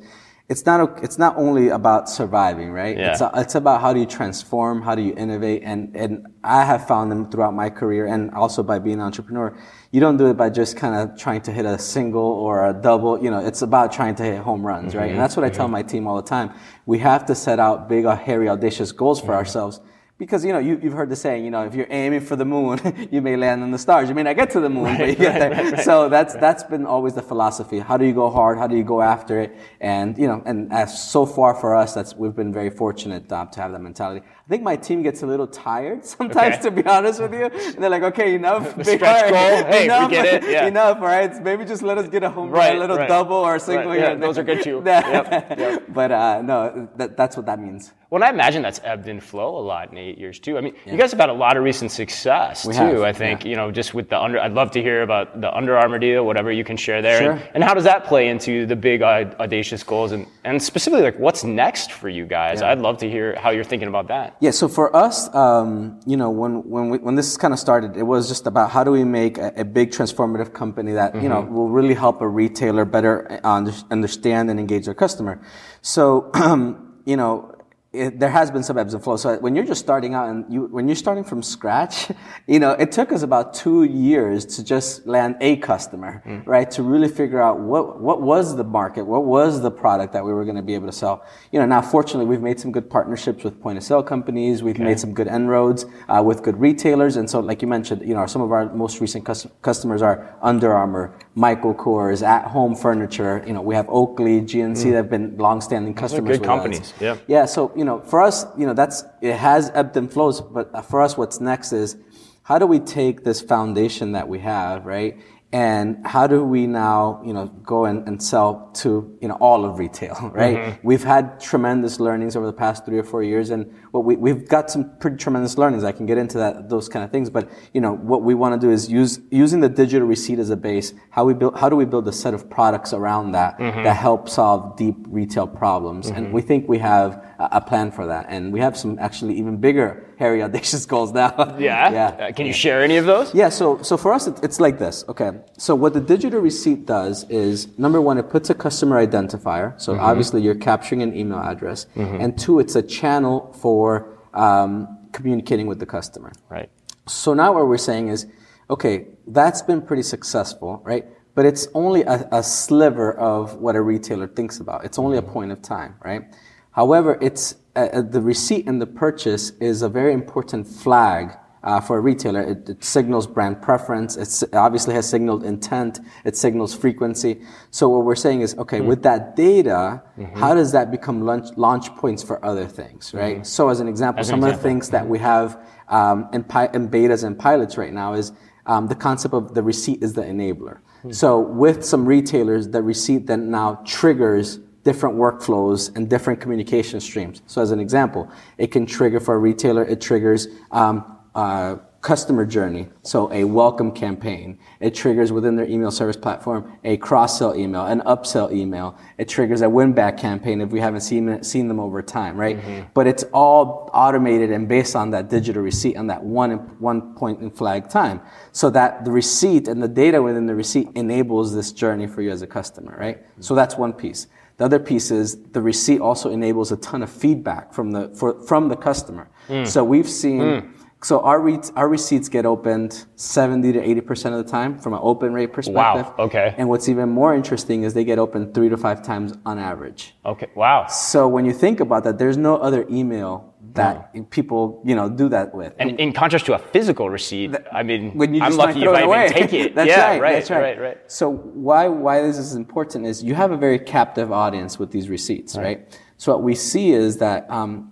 It's 0.53 0.65
not, 0.65 1.03
it's 1.05 1.19
not 1.25 1.33
only 1.37 1.65
about 1.79 2.09
surviving, 2.09 2.71
right? 2.71 2.97
Yeah. 2.97 3.11
It's, 3.11 3.21
it's 3.43 3.55
about 3.61 3.81
how 3.81 3.93
do 3.93 3.99
you 3.99 4.07
transform, 4.19 4.81
how 4.81 4.95
do 4.95 5.03
you 5.03 5.13
innovate, 5.25 5.61
and, 5.63 5.95
and 5.95 6.25
I 6.43 6.65
have 6.71 6.87
found 6.87 7.11
them 7.11 7.29
throughout 7.29 7.53
my 7.53 7.69
career 7.69 8.07
and 8.07 8.21
also 8.31 8.63
by 8.63 8.79
being 8.79 8.99
an 9.01 9.05
entrepreneur. 9.09 9.55
You 9.91 9.99
don't 10.05 10.17
do 10.17 10.25
it 10.31 10.37
by 10.43 10.49
just 10.49 10.75
kind 10.75 10.95
of 10.95 11.19
trying 11.25 11.41
to 11.47 11.51
hit 11.51 11.65
a 11.65 11.77
single 11.77 12.29
or 12.45 12.67
a 12.67 12.73
double, 12.73 13.13
you 13.23 13.29
know, 13.29 13.41
it's 13.49 13.61
about 13.61 13.91
trying 13.99 14.15
to 14.15 14.23
hit 14.23 14.39
home 14.49 14.65
runs, 14.65 14.93
mm-hmm. 14.93 14.99
right? 14.99 15.11
And 15.11 15.19
that's 15.19 15.35
what 15.37 15.45
I 15.45 15.51
tell 15.51 15.67
mm-hmm. 15.67 15.73
my 15.73 15.83
team 15.83 16.07
all 16.07 16.17
the 16.23 16.29
time. 16.37 16.49
We 16.87 16.97
have 17.11 17.27
to 17.27 17.35
set 17.35 17.59
out 17.59 17.87
big, 17.87 18.05
hairy, 18.05 18.49
audacious 18.49 18.91
goals 18.91 19.19
for 19.19 19.27
mm-hmm. 19.27 19.41
ourselves 19.41 19.79
because 20.19 20.43
you 20.45 20.51
know 20.53 20.59
you, 20.59 20.77
have 20.77 20.93
heard 20.93 21.09
the 21.09 21.15
saying 21.15 21.43
you 21.43 21.49
know 21.49 21.63
if 21.63 21.73
you're 21.73 21.87
aiming 21.89 22.19
for 22.19 22.35
the 22.35 22.45
moon 22.45 22.77
you 23.11 23.21
may 23.21 23.35
land 23.35 23.63
on 23.63 23.71
the 23.71 23.79
stars 23.79 24.07
you 24.09 24.13
may 24.13 24.21
not 24.21 24.35
get 24.35 24.51
to 24.51 24.59
the 24.59 24.69
moon 24.69 24.83
right, 24.83 24.99
but 24.99 25.09
you 25.09 25.15
get 25.27 25.39
there 25.39 25.51
right, 25.51 25.73
right, 25.73 25.83
so 25.83 26.09
that's 26.09 26.35
that's 26.35 26.63
been 26.63 26.85
always 26.85 27.13
the 27.15 27.21
philosophy 27.21 27.79
how 27.79 27.97
do 27.97 28.05
you 28.05 28.13
go 28.13 28.29
hard 28.29 28.57
how 28.57 28.67
do 28.67 28.75
you 28.75 28.83
go 28.83 29.01
after 29.01 29.39
it 29.39 29.55
and 29.79 30.17
you 30.17 30.27
know 30.27 30.43
and 30.45 30.71
as 30.71 31.01
so 31.09 31.25
far 31.25 31.55
for 31.55 31.75
us 31.75 31.93
that's 31.95 32.13
we've 32.15 32.35
been 32.35 32.53
very 32.53 32.69
fortunate 32.69 33.31
uh, 33.31 33.45
to 33.45 33.61
have 33.61 33.71
that 33.71 33.81
mentality 33.81 34.23
I 34.49 34.49
think 34.49 34.63
my 34.63 34.75
team 34.75 35.03
gets 35.03 35.21
a 35.21 35.27
little 35.27 35.45
tired 35.45 36.03
sometimes, 36.17 36.55
okay. 36.55 36.63
to 36.63 36.71
be 36.71 36.83
honest 36.83 37.21
with 37.21 37.33
you. 37.33 37.45
And 37.45 37.83
they're 37.83 37.89
like, 37.91 38.01
okay, 38.01 38.33
enough. 38.33 38.71
Stretch 38.83 39.29
goal. 39.29 39.71
Hey, 39.71 39.85
enough, 39.85 40.09
we 40.09 40.15
get 40.15 40.43
it. 40.43 40.49
Yeah. 40.49 40.65
Enough, 40.65 40.97
all 40.97 41.03
right? 41.03 41.31
Maybe 41.43 41.65
just 41.65 41.83
let 41.83 41.99
us 41.99 42.07
get 42.07 42.23
a 42.23 42.31
home 42.31 42.49
right, 42.49 42.69
run, 42.69 42.77
a 42.77 42.79
little 42.79 42.97
right. 42.97 43.07
double 43.07 43.35
or 43.35 43.57
a 43.57 43.59
single. 43.59 43.91
Right. 43.91 43.99
Yeah, 43.99 44.15
those 44.15 44.39
are 44.39 44.43
good 44.43 44.63
too. 44.63 44.81
yep, 44.83 45.55
yep. 45.55 45.83
But 45.89 46.11
uh, 46.11 46.41
no, 46.41 46.89
that, 46.95 47.15
that's 47.15 47.37
what 47.37 47.45
that 47.45 47.59
means. 47.59 47.93
Well, 48.09 48.23
I 48.23 48.29
imagine 48.29 48.63
that's 48.63 48.81
ebbed 48.83 49.07
and 49.07 49.23
flow 49.23 49.57
a 49.57 49.61
lot 49.61 49.91
in 49.91 49.97
eight 49.97 50.17
years 50.17 50.39
too. 50.39 50.57
I 50.57 50.61
mean, 50.61 50.73
yeah. 50.85 50.93
you 50.93 50.97
guys 50.97 51.11
have 51.11 51.19
had 51.19 51.29
a 51.29 51.33
lot 51.33 51.57
of 51.57 51.63
recent 51.63 51.91
success 51.91 52.65
we 52.65 52.73
too. 52.73 52.79
Have. 52.79 53.01
I 53.01 53.13
think 53.13 53.43
yeah. 53.43 53.51
you 53.51 53.55
know, 53.55 53.71
just 53.71 53.93
with 53.93 54.09
the 54.09 54.19
under. 54.19 54.39
I'd 54.39 54.53
love 54.53 54.71
to 54.71 54.81
hear 54.81 55.03
about 55.03 55.39
the 55.39 55.55
Under 55.55 55.77
Armour 55.77 55.99
deal, 55.99 56.25
whatever 56.25 56.51
you 56.51 56.63
can 56.63 56.75
share 56.75 57.03
there, 57.03 57.19
sure. 57.19 57.31
and, 57.33 57.49
and, 57.53 57.63
how 57.63 57.75
does 57.75 57.83
that 57.83 58.05
play 58.05 58.29
into 58.29 58.65
the 58.65 58.75
big 58.75 59.03
uh, 59.03 59.35
audacious 59.39 59.83
goals, 59.83 60.11
and 60.11 60.25
and 60.43 60.61
specifically 60.61 61.03
like 61.03 61.19
what's 61.19 61.43
next 61.43 61.91
for 61.91 62.09
you 62.09 62.25
guys? 62.25 62.61
Yeah. 62.61 62.71
I'd 62.71 62.79
love 62.79 62.97
to 62.99 63.09
hear 63.09 63.35
how 63.35 63.51
you're 63.51 63.63
thinking 63.63 63.87
about 63.87 64.07
that. 64.07 64.37
Yeah. 64.39 64.51
So 64.51 64.67
for 64.67 64.95
us. 64.95 65.33
Um, 65.35 65.99
you 66.05 66.17
know, 66.17 66.31
when 66.31 66.67
when 66.67 66.89
we, 66.89 66.97
when 66.97 67.15
this 67.15 67.37
kind 67.37 67.53
of 67.53 67.59
started, 67.59 67.95
it 67.95 68.03
was 68.03 68.27
just 68.27 68.47
about 68.47 68.71
how 68.71 68.83
do 68.83 68.91
we 68.91 69.03
make 69.03 69.37
a, 69.37 69.53
a 69.57 69.63
big 69.65 69.91
transformative 69.91 70.53
company 70.53 70.93
that 70.93 71.13
mm-hmm. 71.13 71.23
you 71.23 71.29
know 71.29 71.43
mm-hmm. 71.43 71.53
will 71.53 71.69
really 71.69 71.93
help 71.93 72.21
a 72.21 72.27
retailer 72.27 72.85
better 72.85 73.39
understand 73.43 74.49
and 74.49 74.59
engage 74.59 74.85
their 74.85 74.93
customer. 74.95 75.41
So, 75.81 76.31
um, 76.33 77.01
you 77.05 77.15
know, 77.15 77.58
it, 77.91 78.19
there 78.19 78.29
has 78.29 78.51
been 78.51 78.61
some 78.61 78.77
ebbs 78.77 78.93
and 78.93 79.03
flows. 79.03 79.23
So 79.23 79.39
when 79.39 79.55
you're 79.55 79.65
just 79.65 79.81
starting 79.81 80.13
out 80.13 80.29
and 80.29 80.45
you, 80.53 80.65
when 80.65 80.87
you're 80.87 80.95
starting 80.95 81.23
from 81.23 81.41
scratch, 81.41 82.11
you 82.47 82.59
know, 82.59 82.71
it 82.71 82.91
took 82.91 83.11
us 83.11 83.23
about 83.23 83.55
two 83.55 83.83
years 83.83 84.45
to 84.57 84.63
just 84.63 85.07
land 85.07 85.37
a 85.41 85.55
customer, 85.57 86.21
mm. 86.23 86.45
right? 86.45 86.69
To 86.71 86.83
really 86.83 87.07
figure 87.07 87.41
out 87.41 87.59
what, 87.59 87.99
what 87.99 88.21
was 88.21 88.55
the 88.55 88.63
market, 88.63 89.05
what 89.05 89.25
was 89.25 89.61
the 89.61 89.71
product 89.71 90.13
that 90.13 90.23
we 90.23 90.31
were 90.31 90.45
going 90.45 90.55
to 90.55 90.61
be 90.61 90.75
able 90.75 90.85
to 90.85 90.93
sell. 90.93 91.25
You 91.51 91.59
know, 91.59 91.65
now 91.65 91.81
fortunately 91.81 92.25
we've 92.25 92.43
made 92.43 92.59
some 92.59 92.71
good 92.71 92.91
partnerships 92.91 93.43
with 93.43 93.59
point 93.59 93.79
of 93.79 93.83
sale 93.83 94.03
companies. 94.03 94.61
We've 94.61 94.75
okay. 94.75 94.83
made 94.83 94.99
some 94.99 95.15
good 95.15 95.27
inroads 95.27 95.85
uh, 96.07 96.21
with 96.23 96.43
good 96.43 96.59
retailers. 96.59 97.15
And 97.15 97.27
so, 97.27 97.39
like 97.39 97.63
you 97.63 97.67
mentioned, 97.67 98.07
you 98.07 98.13
know, 98.13 98.27
some 98.27 98.43
of 98.43 98.51
our 98.51 98.71
most 98.71 99.01
recent 99.01 99.25
cus- 99.25 99.47
customers 99.63 100.03
are 100.03 100.37
Under 100.43 100.73
Armour, 100.73 101.17
Michael 101.33 101.73
Kors, 101.73 102.21
At 102.21 102.45
Home 102.45 102.75
Furniture. 102.75 103.43
You 103.47 103.53
know, 103.53 103.61
we 103.61 103.73
have 103.73 103.89
Oakley, 103.89 104.41
GNC 104.41 104.75
mm. 104.75 104.83
that 104.91 104.97
have 104.97 105.09
been 105.09 105.37
longstanding 105.37 105.95
customers. 105.95 106.37
good 106.37 106.45
companies. 106.45 106.81
Us. 106.81 106.93
Yeah. 107.01 107.17
Yeah. 107.27 107.45
So 107.45 107.73
you 107.79 107.85
know, 107.85 108.01
for 108.01 108.21
us, 108.21 108.45
you 108.57 108.67
know, 108.67 108.73
that's, 108.73 109.05
it 109.21 109.37
has 109.37 109.71
ebbed 109.73 109.95
and 109.95 110.11
flows, 110.11 110.41
but 110.41 110.85
for 110.85 111.01
us, 111.01 111.17
what's 111.17 111.39
next 111.39 111.71
is 111.71 111.95
how 112.43 112.59
do 112.59 112.67
we 112.67 112.79
take 112.79 113.23
this 113.23 113.41
foundation 113.41 114.11
that 114.11 114.27
we 114.27 114.39
have, 114.39 114.85
right? 114.85 115.17
and 115.51 116.05
how 116.05 116.27
do 116.27 116.43
we 116.43 116.67
now 116.67 117.19
you 117.25 117.33
know 117.33 117.47
go 117.63 117.85
and, 117.85 118.07
and 118.07 118.21
sell 118.21 118.69
to 118.71 119.17
you 119.19 119.27
know 119.27 119.33
all 119.35 119.65
of 119.65 119.79
retail 119.79 120.13
right 120.33 120.57
mm-hmm. 120.57 120.87
we've 120.87 121.03
had 121.03 121.39
tremendous 121.39 121.99
learnings 121.99 122.35
over 122.35 122.45
the 122.45 122.53
past 122.53 122.85
three 122.85 122.99
or 122.99 123.03
four 123.03 123.23
years 123.23 123.49
and 123.49 123.65
what 123.89 124.05
we, 124.05 124.15
we've 124.15 124.47
got 124.47 124.69
some 124.69 124.95
pretty 124.99 125.17
tremendous 125.17 125.57
learnings 125.57 125.83
i 125.83 125.91
can 125.91 126.05
get 126.05 126.19
into 126.19 126.37
that 126.37 126.69
those 126.69 126.87
kind 126.87 127.03
of 127.03 127.11
things 127.11 127.31
but 127.31 127.49
you 127.73 127.81
know 127.81 127.95
what 127.95 128.21
we 128.21 128.35
want 128.35 128.59
to 128.59 128.67
do 128.67 128.71
is 128.71 128.91
use 128.91 129.19
using 129.31 129.59
the 129.59 129.69
digital 129.69 130.07
receipt 130.07 130.37
as 130.37 130.51
a 130.51 130.57
base 130.57 130.93
how 131.09 131.25
we 131.25 131.33
build 131.33 131.57
how 131.57 131.67
do 131.67 131.75
we 131.75 131.85
build 131.85 132.07
a 132.07 132.13
set 132.13 132.35
of 132.35 132.47
products 132.47 132.93
around 132.93 133.31
that 133.31 133.57
mm-hmm. 133.57 133.83
that 133.83 133.95
help 133.95 134.29
solve 134.29 134.77
deep 134.77 134.97
retail 135.07 135.47
problems 135.47 136.07
mm-hmm. 136.07 136.25
and 136.25 136.33
we 136.33 136.43
think 136.43 136.69
we 136.69 136.77
have 136.77 137.25
a 137.39 137.61
plan 137.61 137.89
for 137.89 138.05
that 138.05 138.25
and 138.27 138.51
we 138.51 138.59
have 138.59 138.77
some 138.77 138.99
actually 138.99 139.33
even 139.37 139.57
bigger 139.57 140.05
hairy, 140.17 140.43
audacious 140.47 140.85
goals 140.85 141.13
now. 141.13 141.55
Yeah. 141.57 141.91
yeah. 141.91 142.07
Uh, 142.07 142.31
can 142.33 142.45
you 142.45 142.53
share 142.53 142.83
any 142.83 142.97
of 142.97 143.05
those? 143.05 143.33
Yeah. 143.33 143.49
So, 143.49 143.81
so 143.81 143.97
for 143.97 144.13
us, 144.13 144.27
it, 144.27 144.39
it's 144.43 144.59
like 144.59 144.77
this. 144.77 145.05
Okay. 145.07 145.31
So 145.57 145.73
what 145.73 145.93
the 145.93 146.01
digital 146.01 146.41
receipt 146.41 146.85
does 146.85 147.23
is 147.29 147.67
number 147.77 148.01
one, 148.01 148.17
it 148.17 148.29
puts 148.29 148.49
a 148.49 148.53
customer 148.53 149.05
identifier. 149.05 149.79
So 149.79 149.93
mm-hmm. 149.93 150.03
obviously 150.03 150.41
you're 150.41 150.55
capturing 150.55 151.01
an 151.01 151.15
email 151.15 151.39
address, 151.39 151.87
mm-hmm. 151.95 152.21
and 152.21 152.37
two, 152.37 152.59
it's 152.59 152.75
a 152.75 152.83
channel 152.83 153.53
for 153.61 154.19
um, 154.33 154.97
communicating 155.13 155.67
with 155.67 155.79
the 155.79 155.85
customer. 155.85 156.31
Right. 156.49 156.69
So 157.07 157.33
now 157.33 157.53
what 157.53 157.67
we're 157.67 157.77
saying 157.77 158.09
is, 158.09 158.27
okay, 158.69 159.07
that's 159.27 159.61
been 159.61 159.81
pretty 159.81 160.03
successful, 160.03 160.81
right? 160.83 161.05
But 161.35 161.45
it's 161.45 161.67
only 161.73 162.03
a, 162.03 162.27
a 162.31 162.43
sliver 162.43 163.13
of 163.13 163.55
what 163.55 163.75
a 163.75 163.81
retailer 163.81 164.27
thinks 164.27 164.59
about. 164.59 164.83
It's 164.83 164.99
only 164.99 165.17
mm-hmm. 165.17 165.29
a 165.29 165.33
point 165.33 165.51
of 165.51 165.61
time, 165.61 165.95
right? 166.03 166.23
However, 166.71 167.17
it's 167.21 167.55
uh, 167.75 167.89
uh, 167.93 168.01
the 168.01 168.21
receipt 168.21 168.67
and 168.67 168.81
the 168.81 168.87
purchase 168.87 169.51
is 169.59 169.81
a 169.81 169.89
very 169.89 170.13
important 170.13 170.67
flag 170.67 171.37
uh, 171.63 171.79
for 171.79 171.97
a 171.97 171.99
retailer. 171.99 172.41
It, 172.41 172.69
it, 172.69 172.83
signals 172.83 173.27
brand 173.27 173.61
preference. 173.61 174.15
It 174.17 174.53
obviously 174.53 174.93
has 174.95 175.09
signaled 175.09 175.43
intent. 175.43 175.99
It 176.25 176.37
signals 176.37 176.75
frequency. 176.75 177.41
So 177.71 177.89
what 177.89 178.05
we're 178.05 178.15
saying 178.15 178.41
is, 178.41 178.57
okay, 178.57 178.79
mm 178.79 178.85
with 178.89 179.03
that 179.03 179.35
data, 179.35 180.01
mm-hmm. 180.17 180.39
how 180.39 180.55
does 180.55 180.71
that 180.71 180.89
become 180.89 181.21
launch, 181.21 181.55
launch 181.57 181.93
points 181.95 182.23
for 182.23 182.43
other 182.43 182.65
things, 182.65 183.13
right? 183.13 183.35
Mm-hmm. 183.35 183.43
So 183.43 183.69
as 183.69 183.79
an 183.81 183.87
example, 183.87 184.21
as 184.21 184.27
some 184.27 184.43
an 184.43 184.49
of 184.49 184.55
the 184.55 184.63
things 184.63 184.89
that 184.89 185.07
we 185.07 185.19
have 185.19 185.63
um, 185.89 186.27
in, 186.33 186.43
pi- 186.43 186.69
in, 186.73 186.89
betas 186.89 187.23
and 187.23 187.37
pilots 187.37 187.77
right 187.77 187.93
now 187.93 188.13
is 188.13 188.31
um, 188.65 188.87
the 188.87 188.95
concept 188.95 189.33
of 189.33 189.53
the 189.53 189.61
receipt 189.61 190.01
is 190.01 190.13
the 190.13 190.23
enabler. 190.23 190.79
Mm-hmm. 190.79 191.11
So 191.11 191.39
with 191.39 191.85
some 191.85 192.05
retailers, 192.05 192.69
the 192.69 192.81
receipt 192.81 193.27
then 193.27 193.51
now 193.51 193.81
triggers 193.85 194.59
different 194.83 195.15
workflows 195.15 195.95
and 195.95 196.09
different 196.09 196.39
communication 196.39 196.99
streams. 196.99 197.41
So 197.47 197.61
as 197.61 197.71
an 197.71 197.79
example, 197.79 198.29
it 198.57 198.67
can 198.71 198.85
trigger 198.85 199.19
for 199.19 199.35
a 199.35 199.37
retailer, 199.39 199.83
it 199.83 200.01
triggers 200.01 200.47
um, 200.71 201.17
uh, 201.35 201.77
customer 202.01 202.45
journey. 202.45 202.87
So 203.03 203.31
a 203.33 203.43
welcome 203.43 203.91
campaign. 203.91 204.57
It 204.79 204.95
triggers 204.95 205.33
within 205.33 205.55
their 205.57 205.67
email 205.67 205.91
service 205.91 206.15
platform 206.15 206.77
a 206.85 206.95
cross-sell 206.97 207.55
email, 207.57 207.85
an 207.85 208.01
upsell 208.01 208.53
email. 208.53 208.97
It 209.17 209.27
triggers 209.27 209.61
a 209.61 209.69
win-back 209.69 210.17
campaign 210.17 210.61
if 210.61 210.69
we 210.69 210.79
haven't 210.79 211.01
seen, 211.01 211.43
seen 211.43 211.67
them 211.67 211.79
over 211.79 212.01
time, 212.01 212.37
right? 212.37 212.57
Mm-hmm. 212.57 212.87
But 212.93 213.07
it's 213.07 213.23
all 213.33 213.89
automated 213.93 214.51
and 214.51 214.67
based 214.67 214.95
on 214.95 215.11
that 215.11 215.29
digital 215.29 215.61
receipt 215.61 215.97
on 215.97 216.07
that 216.07 216.23
one, 216.23 216.51
one 216.79 217.15
point 217.15 217.41
in 217.41 217.51
flag 217.51 217.89
time. 217.89 218.21
So 218.53 218.69
that 218.69 219.03
the 219.03 219.11
receipt 219.11 219.67
and 219.67 219.83
the 219.83 219.87
data 219.89 220.21
within 220.21 220.45
the 220.45 220.55
receipt 220.55 220.87
enables 220.95 221.53
this 221.53 221.73
journey 221.73 222.07
for 222.07 222.21
you 222.21 222.31
as 222.31 222.41
a 222.41 222.47
customer, 222.47 222.95
right? 222.97 223.21
Mm-hmm. 223.21 223.41
So 223.41 223.55
that's 223.55 223.75
one 223.75 223.91
piece. 223.91 224.27
The 224.59 224.65
other 224.65 224.79
piece 224.79 225.09
is 225.09 225.41
the 225.53 225.61
receipt 225.61 226.01
also 226.01 226.29
enables 226.29 226.73
a 226.73 226.77
ton 226.77 227.01
of 227.01 227.09
feedback 227.09 227.73
from 227.73 227.91
the 227.91 228.09
for, 228.09 228.41
from 228.43 228.67
the 228.67 228.75
customer. 228.75 229.29
Mm. 229.47 229.65
So 229.65 229.85
we've 229.85 230.09
seen 230.09 230.41
mm. 230.41 230.69
so 231.01 231.21
our 231.21 231.39
re- 231.39 231.61
our 231.77 231.87
receipts 231.87 232.27
get 232.27 232.45
opened 232.45 233.05
70 233.15 233.71
to 233.71 233.81
80 233.81 234.01
percent 234.01 234.35
of 234.35 234.45
the 234.45 234.51
time 234.51 234.77
from 234.77 234.93
an 234.93 234.99
open 235.01 235.33
rate 235.33 235.53
perspective. 235.53 236.07
Wow. 236.07 236.25
Okay. 236.25 236.53
And 236.57 236.67
what's 236.67 236.89
even 236.89 237.07
more 237.07 237.33
interesting 237.33 237.83
is 237.83 237.93
they 237.93 238.03
get 238.03 238.19
opened 238.19 238.53
three 238.53 238.67
to 238.67 238.75
five 238.75 239.01
times 239.01 239.33
on 239.45 239.59
average. 239.59 240.13
Okay. 240.25 240.49
Wow. 240.55 240.87
So 240.87 241.25
when 241.29 241.45
you 241.45 241.53
think 241.53 241.79
about 241.79 242.03
that, 242.03 242.17
there's 242.17 242.35
no 242.37 242.57
other 242.57 242.85
email 242.89 243.48
that 243.73 244.13
people, 244.29 244.81
you 244.85 244.95
know, 244.95 245.09
do 245.09 245.29
that 245.29 245.53
with. 245.53 245.73
And 245.79 245.99
in 245.99 246.13
contrast 246.13 246.45
to 246.47 246.53
a 246.53 246.59
physical 246.59 247.09
receipt, 247.09 247.55
I 247.71 247.83
mean, 247.83 248.11
when 248.17 248.33
you 248.33 248.41
I'm 248.41 248.55
lucky 248.55 248.83
if 248.83 248.89
I 248.89 249.01
away. 249.01 249.25
even 249.25 249.33
take 249.37 249.53
it. 249.53 249.75
that's 249.75 249.87
yeah, 249.87 250.07
right, 250.11 250.21
right, 250.21 250.33
That's 250.33 250.49
right. 250.49 250.61
right, 250.61 250.79
right. 250.79 250.97
So 251.07 251.29
why 251.29 251.87
why 251.87 252.21
this 252.21 252.37
is 252.37 252.55
important 252.55 253.05
is 253.05 253.23
you 253.23 253.35
have 253.35 253.51
a 253.51 253.57
very 253.57 253.77
captive 253.79 254.31
audience 254.31 254.79
with 254.79 254.91
these 254.91 255.09
receipts, 255.09 255.57
right? 255.57 255.99
So 256.17 256.31
what 256.33 256.43
we 256.43 256.55
see 256.55 256.91
is 256.91 257.17
that 257.17 257.49
um, 257.49 257.91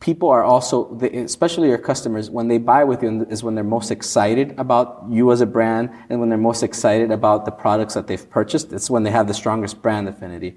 people 0.00 0.28
are 0.28 0.44
also, 0.44 0.94
they- 0.94 1.10
especially 1.10 1.68
your 1.68 1.78
customers, 1.78 2.28
when 2.30 2.48
they 2.48 2.58
buy 2.58 2.84
with 2.84 3.02
you, 3.02 3.26
is 3.30 3.42
when 3.42 3.54
they're 3.54 3.64
most 3.64 3.90
excited 3.90 4.54
about 4.58 5.04
you 5.08 5.30
as 5.32 5.40
a 5.40 5.46
brand, 5.46 5.90
and 6.10 6.20
when 6.20 6.28
they're 6.28 6.38
most 6.38 6.62
excited 6.62 7.10
about 7.10 7.44
the 7.44 7.50
products 7.50 7.94
that 7.94 8.06
they've 8.06 8.28
purchased. 8.30 8.72
It's 8.72 8.90
when 8.90 9.02
they 9.04 9.10
have 9.10 9.26
the 9.26 9.34
strongest 9.34 9.80
brand 9.82 10.08
affinity. 10.08 10.56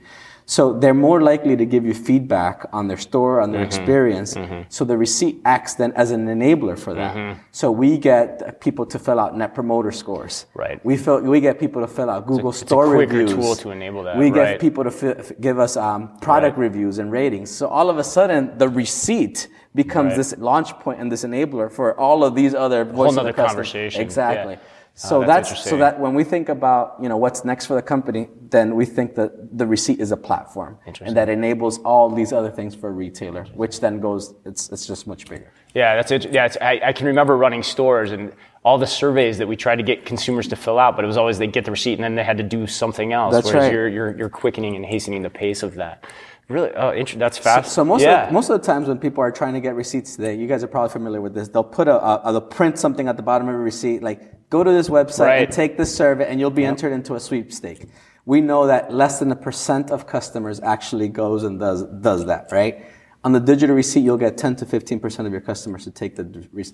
So 0.55 0.74
they're 0.74 0.93
more 1.10 1.22
likely 1.22 1.55
to 1.55 1.65
give 1.65 1.86
you 1.86 1.93
feedback 1.93 2.65
on 2.74 2.89
their 2.89 2.98
store, 2.98 3.39
on 3.39 3.53
their 3.53 3.62
Mm-hmm. 3.62 3.79
experience. 3.79 4.36
So 4.67 4.84
the 4.84 4.98
receipt 4.98 5.36
acts 5.46 5.75
then 5.75 5.93
as 5.93 6.12
an 6.12 6.25
enabler 6.27 6.77
for 6.77 6.93
that. 6.93 7.15
Mm-hmm. 7.15 7.39
So 7.53 7.72
we 7.72 7.98
get 7.98 8.60
people 8.60 8.86
to 8.88 9.00
fill 9.00 9.17
out 9.24 9.38
net 9.38 9.55
promoter 9.55 9.93
scores. 9.93 10.48
Right. 10.53 10.77
We 10.84 10.98
fill, 10.98 11.22
we 11.22 11.39
get 11.39 11.58
people 11.58 11.79
to 11.81 11.88
fill 11.88 12.10
out 12.10 12.27
Google 12.27 12.50
it's 12.50 12.63
a 12.63 12.65
store 12.65 12.88
quicker 12.93 13.20
reviews. 13.20 13.34
tool 13.34 13.55
to 13.63 13.72
enable 13.72 14.03
that, 14.03 14.17
We 14.17 14.29
get 14.29 14.60
people 14.60 14.84
to 14.84 14.93
f- 15.20 15.31
give 15.39 15.58
us 15.58 15.77
um, 15.77 16.17
product 16.20 16.58
Right. 16.58 16.63
reviews 16.67 16.98
and 17.00 17.10
ratings. 17.13 17.50
So 17.50 17.67
all 17.77 17.89
of 17.89 17.98
a 17.98 18.03
sudden, 18.03 18.58
the 18.58 18.67
receipt 18.67 19.48
becomes 19.74 20.10
Right. 20.10 20.17
this 20.17 20.36
launch 20.38 20.70
point 20.84 21.00
and 21.00 21.10
this 21.10 21.24
enabler 21.24 21.72
for 21.72 21.98
all 21.98 22.25
of 22.25 22.36
these 22.36 22.53
other 22.65 22.84
voice 22.84 23.15
of 23.15 23.24
the 23.24 23.31
customer. 23.31 23.48
conversation, 23.48 24.01
Exactly. 24.01 24.55
yeah. 24.55 24.60
Ah, 24.93 25.07
so 25.07 25.24
Oh, 25.24 25.25
that's 25.25 25.50
that's, 25.50 25.63
so 25.63 25.77
that 25.77 26.00
when 26.00 26.13
we 26.13 26.24
think 26.24 26.50
about 26.50 26.95
you 27.01 27.10
know 27.10 27.17
what's 27.17 27.45
next 27.45 27.65
for 27.65 27.75
the 27.75 27.81
company, 27.81 28.27
then 28.50 28.75
we 28.75 28.86
think 28.86 29.15
that 29.15 29.57
the 29.57 29.65
receipt 29.65 30.00
is 30.00 30.12
a 30.12 30.17
platform 30.17 30.77
Interesting. 30.86 31.07
and 31.07 31.17
that 31.17 31.29
enables 31.29 31.79
all 31.79 32.10
these 32.10 32.33
other 32.33 32.51
things 32.51 32.75
for 32.75 32.89
a 32.89 32.91
retailer, 32.91 33.45
which 33.55 33.79
then 33.79 34.00
goes 34.00 34.33
it's 34.45 34.69
it's 34.69 34.86
just 34.86 35.07
much 35.07 35.27
bigger. 35.27 35.51
Yeah, 35.74 35.95
that's 35.95 36.12
it. 36.12 36.31
Yeah, 36.33 36.45
it's, 36.45 36.57
I, 36.60 36.81
I 36.88 36.93
can 36.93 37.07
remember 37.07 37.38
running 37.38 37.63
stores 37.63 38.12
and 38.12 38.33
all 38.63 38.77
the 38.77 38.86
surveys 38.86 39.38
that 39.38 39.48
we 39.48 39.55
tried 39.55 39.77
to 39.77 39.83
get 39.83 40.05
consumers 40.05 40.48
to 40.50 40.55
fill 40.57 40.77
out, 40.77 40.95
but 40.98 41.05
it 41.05 41.07
was 41.07 41.17
always 41.17 41.38
they 41.38 41.48
get 41.48 41.63
the 41.65 41.71
receipt 41.71 41.93
and 41.93 42.03
then 42.03 42.15
they 42.15 42.24
had 42.24 42.38
to 42.38 42.43
do 42.43 42.67
something 42.67 43.13
else. 43.13 43.33
That's 43.33 43.48
whereas 43.48 43.63
right. 43.63 43.74
you're, 43.74 43.88
you're 43.88 44.17
you're 44.17 44.29
quickening 44.29 44.75
and 44.75 44.86
hastening 44.86 45.21
the 45.21 45.29
pace 45.29 45.63
of 45.63 45.75
that. 45.75 46.03
Really, 46.51 46.72
oh, 46.75 46.91
inter- 46.91 47.17
that's 47.17 47.38
fast. 47.38 47.72
So 47.72 47.84
most 47.86 48.01
yeah. 48.01 48.24
of 48.24 48.29
the, 48.29 48.34
most 48.34 48.50
of 48.50 48.62
the 48.62 48.65
times 48.65 48.88
when 48.88 48.98
people 49.00 49.24
are 49.24 49.31
trying 49.31 49.53
to 49.53 49.62
get 49.62 49.75
receipts 49.75 50.15
today, 50.15 50.36
you 50.36 50.48
guys 50.48 50.63
are 50.63 50.67
probably 50.67 50.91
familiar 50.91 51.22
with 51.22 51.34
this. 51.34 51.48
They'll 51.48 51.63
put 51.63 51.88
a, 51.88 51.98
a 52.27 52.31
they'll 52.31 52.41
print 52.41 52.77
something 52.77 53.08
at 53.08 53.17
the 53.17 53.24
bottom 53.24 53.48
of 53.48 53.55
a 53.55 53.58
receipt, 53.58 54.03
like 54.03 54.50
go 54.50 54.63
to 54.63 54.72
this 54.72 54.89
website 54.89 55.27
Right. 55.27 55.43
and 55.43 55.51
take 55.51 55.77
this 55.77 55.96
survey, 55.96 56.27
and 56.29 56.39
you'll 56.39 56.50
be 56.51 56.65
entered 56.65 56.91
into 56.91 57.15
a 57.15 57.20
sweepstake. 57.20 57.88
We 58.25 58.41
know 58.41 58.67
that 58.67 58.93
less 58.93 59.20
than 59.20 59.31
a 59.31 59.36
percent 59.36 59.89
of 59.91 60.05
customers 60.05 60.60
actually 60.60 61.08
goes 61.10 61.43
and 61.43 61.60
does 61.60 61.84
does 61.84 62.25
that, 62.25 62.51
right? 62.51 62.86
On 63.23 63.31
the 63.33 63.39
digital 63.39 63.75
receipt, 63.75 63.99
you'll 64.01 64.17
get 64.17 64.35
10 64.37 64.55
to 64.57 64.65
15 64.65 64.99
percent 64.99 65.27
of 65.27 65.31
your 65.31 65.41
customers 65.41 65.83
to 65.83 65.91
take 65.91 66.15
the 66.15 66.23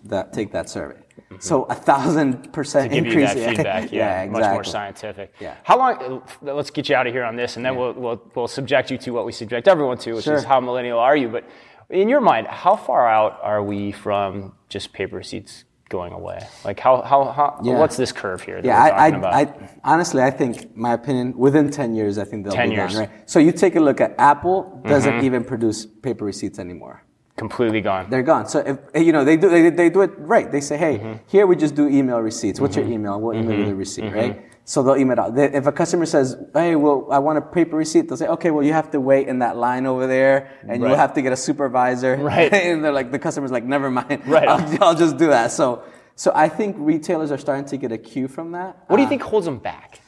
that 0.05 0.31
take 0.31 0.51
that 0.53 0.69
survey. 0.69 1.01
So 1.39 1.63
a 1.63 1.75
thousand 1.75 2.53
percent 2.53 2.91
Mm-hmm. 2.93 3.05
increase. 3.05 3.33
you 3.35 3.41
that 3.41 3.55
feedback. 3.57 3.91
Yeah, 3.91 4.21
exactly. 4.23 4.41
much 4.41 4.51
more 4.53 4.63
scientific. 4.63 5.33
Yeah. 5.41 5.55
How 5.63 5.77
long? 5.77 6.23
Let's 6.41 6.69
get 6.71 6.87
you 6.87 6.95
out 6.95 7.05
of 7.05 7.13
here 7.13 7.25
on 7.25 7.35
this, 7.35 7.57
and 7.57 7.65
then 7.65 7.75
we'll, 7.75 7.93
we'll 7.93 8.21
we'll 8.33 8.47
subject 8.47 8.89
you 8.91 8.97
to 8.99 9.11
what 9.11 9.25
we 9.25 9.33
subject 9.33 9.67
everyone 9.67 9.97
to, 9.99 10.13
which 10.13 10.23
Sure. 10.25 10.35
is 10.35 10.45
how 10.45 10.59
millennial 10.61 10.99
are 10.99 11.17
you? 11.17 11.27
But 11.27 11.43
in 11.89 12.07
your 12.07 12.21
mind, 12.21 12.47
how 12.47 12.75
far 12.77 13.07
out 13.09 13.39
are 13.43 13.61
we 13.61 13.91
from 13.91 14.53
just 14.69 14.93
paper 14.93 15.17
receipts 15.17 15.65
going 15.89 16.13
away? 16.13 16.39
Like 16.65 16.79
how 16.79 17.01
how, 17.01 17.25
how 17.25 17.59
Yeah. 17.63 17.79
what's 17.79 17.97
this 17.97 18.11
curve 18.11 18.41
here? 18.41 18.61
That 18.61 18.67
Yeah, 18.67 18.83
I, 18.83 18.89
talking 18.89 19.15
about? 19.15 19.33
I, 19.33 19.39
I 19.41 19.69
honestly, 19.93 20.21
I 20.21 20.31
think, 20.31 20.75
my 20.75 20.93
opinion, 20.93 21.33
within 21.37 21.69
10 21.69 21.95
years, 21.95 22.17
I 22.17 22.25
think 22.25 22.43
they'll 22.43 22.53
10 22.53 22.69
be 22.69 22.75
years. 22.75 22.93
gone, 22.93 23.01
right? 23.01 23.29
So 23.29 23.39
you 23.39 23.51
take 23.51 23.75
a 23.75 23.79
look 23.79 24.01
at 24.01 24.15
Apple, 24.17 24.81
doesn't 24.85 25.15
Mm-hmm. 25.15 25.25
even 25.25 25.43
produce 25.43 25.85
paper 25.85 26.25
receipts 26.25 26.59
anymore. 26.59 27.03
completely 27.37 27.81
gone. 27.81 28.09
They're 28.09 28.23
gone. 28.33 28.47
So 28.47 28.57
if, 28.93 29.05
you 29.05 29.11
know, 29.13 29.23
they 29.23 29.37
do, 29.37 29.47
they, 29.49 29.69
they 29.69 29.89
do 29.91 30.01
it 30.01 30.11
right. 30.17 30.51
They 30.51 30.59
say, 30.61 30.75
hey, 30.77 30.97
Mm-hmm. 30.97 31.13
here 31.27 31.45
we 31.45 31.55
just 31.55 31.75
do 31.75 31.87
email 31.87 32.19
receipts. 32.19 32.59
What's 32.59 32.75
your 32.75 32.85
email? 32.85 33.19
What 33.21 33.35
email 33.37 33.59
is 33.61 33.67
the 33.69 33.75
receipt, 33.75 34.05
Mm-hmm. 34.05 34.15
right? 34.21 34.35
So 34.69 34.83
they'll 34.83 34.97
email 34.97 35.17
it 35.37 35.55
if 35.55 35.65
a 35.65 35.71
customer 35.71 36.05
says, 36.05 36.35
hey, 36.53 36.75
well, 36.75 37.07
I 37.09 37.19
want 37.19 37.37
a 37.37 37.41
paper 37.41 37.77
receipt, 37.77 38.09
they'll 38.09 38.17
say, 38.17 38.27
okay, 38.27 38.51
well, 38.51 38.65
you 38.65 38.73
have 38.73 38.91
to 38.91 38.99
wait 38.99 39.29
in 39.29 39.39
that 39.39 39.55
line 39.55 39.85
over 39.85 40.07
there 40.07 40.51
and 40.63 40.81
Right. 40.81 40.89
you'll 40.89 40.97
have 40.97 41.13
to 41.13 41.21
get 41.21 41.31
a 41.31 41.37
supervisor. 41.37 42.17
Right. 42.17 42.53
and 42.67 42.83
they're 42.83 42.91
like, 42.91 43.09
the 43.13 43.17
customer's 43.17 43.49
like, 43.49 43.63
never 43.63 43.89
mind. 43.89 44.23
Right. 44.27 44.45
I'll, 44.45 44.83
I'll 44.83 44.93
just 44.95 45.15
do 45.15 45.27
that. 45.27 45.53
So, 45.53 45.83
so 46.15 46.33
I 46.35 46.49
think 46.49 46.75
retailers 46.77 47.31
are 47.31 47.37
starting 47.37 47.63
to 47.67 47.77
get 47.77 47.93
a 47.93 47.97
cue 47.97 48.27
from 48.27 48.51
that. 48.51 48.77
What 48.87 48.97
do 48.97 49.01
you 49.03 49.05
Uh, 49.05 49.09
think 49.09 49.21
holds 49.21 49.45
them 49.45 49.59
back? 49.59 50.01